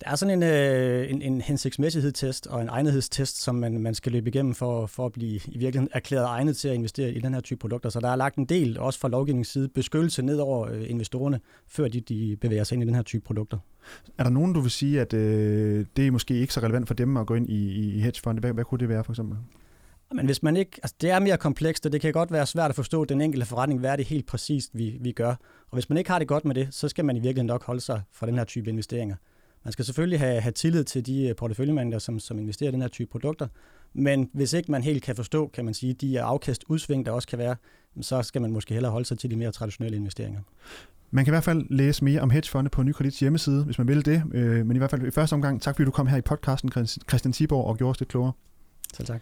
Der 0.03 0.11
er 0.11 0.15
sådan 0.15 0.43
en, 0.43 0.43
øh, 0.43 1.11
en, 1.11 1.21
en 1.21 1.41
hensigtsmæssighedstest 1.41 2.47
og 2.47 2.61
en 2.61 2.69
egnethedstest, 2.69 3.41
som 3.41 3.55
man, 3.55 3.81
man 3.81 3.95
skal 3.95 4.11
løbe 4.11 4.29
igennem 4.29 4.53
for, 4.53 4.85
for 4.85 5.05
at 5.05 5.11
blive 5.11 5.35
i 5.35 5.57
virkeligheden 5.57 5.89
erklæret 5.93 6.25
egnet 6.25 6.57
til 6.57 6.67
at 6.67 6.73
investere 6.73 7.11
i 7.11 7.19
den 7.19 7.33
her 7.33 7.41
type 7.41 7.59
produkter. 7.59 7.89
Så 7.89 7.99
der 7.99 8.09
er 8.09 8.15
lagt 8.15 8.35
en 8.35 8.45
del, 8.45 8.79
også 8.79 8.99
fra 8.99 9.07
lovgivningens 9.07 9.47
side, 9.47 9.69
beskyttelse 9.69 10.21
ned 10.21 10.37
over 10.37 10.67
øh, 10.71 10.89
investorerne, 10.89 11.39
før 11.67 11.87
de, 11.87 12.01
de 12.01 12.37
bevæger 12.41 12.63
sig 12.63 12.75
ind 12.75 12.83
i 12.83 12.85
den 12.85 12.95
her 12.95 13.01
type 13.01 13.23
produkter. 13.23 13.57
Er 14.17 14.23
der 14.23 14.29
nogen, 14.29 14.53
du 14.53 14.59
vil 14.59 14.71
sige, 14.71 15.01
at 15.01 15.13
øh, 15.13 15.85
det 15.97 16.07
er 16.07 16.11
måske 16.11 16.33
ikke 16.33 16.53
så 16.53 16.59
relevant 16.59 16.87
for 16.87 16.93
dem 16.93 17.17
at 17.17 17.27
gå 17.27 17.33
ind 17.33 17.49
i, 17.49 17.95
i 17.95 17.99
hedgefonde? 17.99 18.39
Hvad, 18.39 18.53
hvad 18.53 18.63
kunne 18.63 18.79
det 18.79 18.89
være 18.89 19.03
for 19.03 19.11
eksempel? 19.11 19.37
Men 20.13 20.25
hvis 20.25 20.43
man 20.43 20.57
ikke, 20.57 20.71
altså 20.83 20.95
det 21.01 21.09
er 21.09 21.19
mere 21.19 21.37
komplekst, 21.37 21.85
og 21.85 21.91
det 21.91 22.01
kan 22.01 22.13
godt 22.13 22.31
være 22.31 22.45
svært 22.45 22.69
at 22.69 22.75
forstå 22.75 23.05
den 23.05 23.21
enkelte 23.21 23.45
forretning, 23.45 23.79
hvad 23.79 23.91
er 23.91 23.95
det 23.95 24.05
helt 24.05 24.25
præcist, 24.25 24.69
vi, 24.73 24.97
vi 25.01 25.11
gør. 25.11 25.35
Og 25.69 25.73
hvis 25.73 25.89
man 25.89 25.97
ikke 25.97 26.09
har 26.09 26.19
det 26.19 26.27
godt 26.27 26.45
med 26.45 26.55
det, 26.55 26.67
så 26.71 26.89
skal 26.89 27.05
man 27.05 27.15
i 27.15 27.19
virkeligheden 27.19 27.47
nok 27.47 27.63
holde 27.63 27.81
sig 27.81 28.01
fra 28.11 28.27
den 28.27 28.37
her 28.37 28.43
type 28.43 28.69
investeringer. 28.69 29.15
Man 29.63 29.71
skal 29.71 29.85
selvfølgelig 29.85 30.19
have, 30.19 30.41
have 30.41 30.51
tillid 30.51 30.83
til 30.83 31.05
de 31.05 31.27
øh, 31.27 31.35
porteføljemanager, 31.35 31.99
som, 31.99 32.19
som 32.19 32.39
investerer 32.39 32.69
i 32.69 32.71
den 32.71 32.81
her 32.81 32.87
type 32.87 33.11
produkter, 33.11 33.47
men 33.93 34.29
hvis 34.33 34.53
ikke 34.53 34.71
man 34.71 34.83
helt 34.83 35.03
kan 35.03 35.15
forstå, 35.15 35.47
kan 35.47 35.65
man 35.65 35.73
sige, 35.73 35.93
de 35.93 36.21
afkast 36.21 36.63
udsving, 36.67 37.05
der 37.05 37.11
også 37.11 37.27
kan 37.27 37.39
være, 37.39 37.55
så 38.01 38.23
skal 38.23 38.41
man 38.41 38.51
måske 38.51 38.73
hellere 38.73 38.91
holde 38.91 39.05
sig 39.05 39.19
til 39.19 39.31
de 39.31 39.35
mere 39.35 39.51
traditionelle 39.51 39.97
investeringer. 39.97 40.41
Man 41.11 41.25
kan 41.25 41.31
i 41.31 41.33
hvert 41.33 41.43
fald 41.43 41.65
læse 41.69 42.03
mere 42.03 42.21
om 42.21 42.29
hedgefonde 42.29 42.69
på 42.69 42.83
Nykredits 42.83 43.19
hjemmeside, 43.19 43.63
hvis 43.63 43.77
man 43.77 43.87
vil 43.87 44.05
det. 44.05 44.23
Øh, 44.33 44.65
men 44.65 44.75
i 44.75 44.79
hvert 44.79 44.89
fald 44.89 45.07
i 45.07 45.11
første 45.11 45.33
omgang, 45.33 45.61
tak 45.61 45.75
fordi 45.75 45.85
du 45.85 45.91
kom 45.91 46.07
her 46.07 46.17
i 46.17 46.21
podcasten, 46.21 46.71
Christian 47.09 47.33
Tiborg, 47.33 47.65
og 47.65 47.77
gjorde 47.77 47.91
os 47.91 47.99
lidt 47.99 48.09
klogere. 48.09 48.31
Selv 48.93 49.07
tak. 49.07 49.21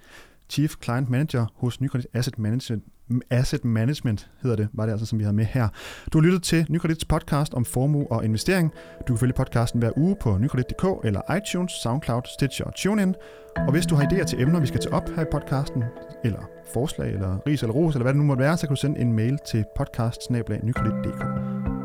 Chief 0.50 0.74
Client 0.84 1.10
Manager 1.10 1.46
hos 1.56 1.82
Nykredit 1.82 2.08
Asset 2.14 2.40
Management, 2.40 2.84
Asset 3.30 3.66
Management 3.66 4.30
hedder 4.42 4.56
det, 4.56 4.68
var 4.74 4.86
det 4.86 4.92
altså, 4.92 5.06
som 5.06 5.20
vi 5.20 5.24
har 5.24 5.32
med 5.32 5.46
her. 5.46 5.68
Du 6.14 6.18
har 6.18 6.24
lyttet 6.24 6.44
til 6.44 6.66
Nykredits 6.70 7.06
podcast 7.06 7.54
om 7.54 7.66
formue 7.66 8.12
og 8.12 8.26
investering. 8.26 8.72
Du 9.08 9.14
kan 9.14 9.18
følge 9.18 9.34
podcasten 9.34 9.80
hver 9.80 9.92
uge 9.98 10.16
på 10.22 10.38
nykredit.dk 10.38 10.86
eller 11.04 11.36
iTunes, 11.38 11.72
SoundCloud, 11.72 12.22
Stitcher 12.40 12.66
og 12.66 12.76
TuneIn. 12.76 13.16
Og 13.58 13.72
hvis 13.72 13.86
du 13.86 13.96
har 13.96 14.04
idéer 14.04 14.24
til 14.24 14.42
emner, 14.42 14.60
vi 14.60 14.68
skal 14.68 14.80
tage 14.80 14.94
op 14.94 15.10
her 15.16 15.22
i 15.22 15.26
podcasten, 15.32 15.84
eller 16.24 16.50
forslag, 16.74 17.14
eller 17.14 17.48
ris 17.48 17.64
eller 17.64 17.74
ros, 17.74 17.96
eller 17.96 18.04
hvad 18.04 18.14
det 18.14 18.20
nu 18.20 18.26
måtte 18.26 18.44
være, 18.44 18.58
så 18.58 18.68
kan 18.68 18.76
du 18.76 18.82
sende 18.82 19.00
en 19.00 19.14
mail 19.14 19.40
til 19.48 19.66
podcast 19.76 20.22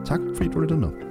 Tak 0.07 0.21
fordi 0.37 0.49
du 0.49 0.61
lyttede 0.61 0.81
med. 0.81 1.10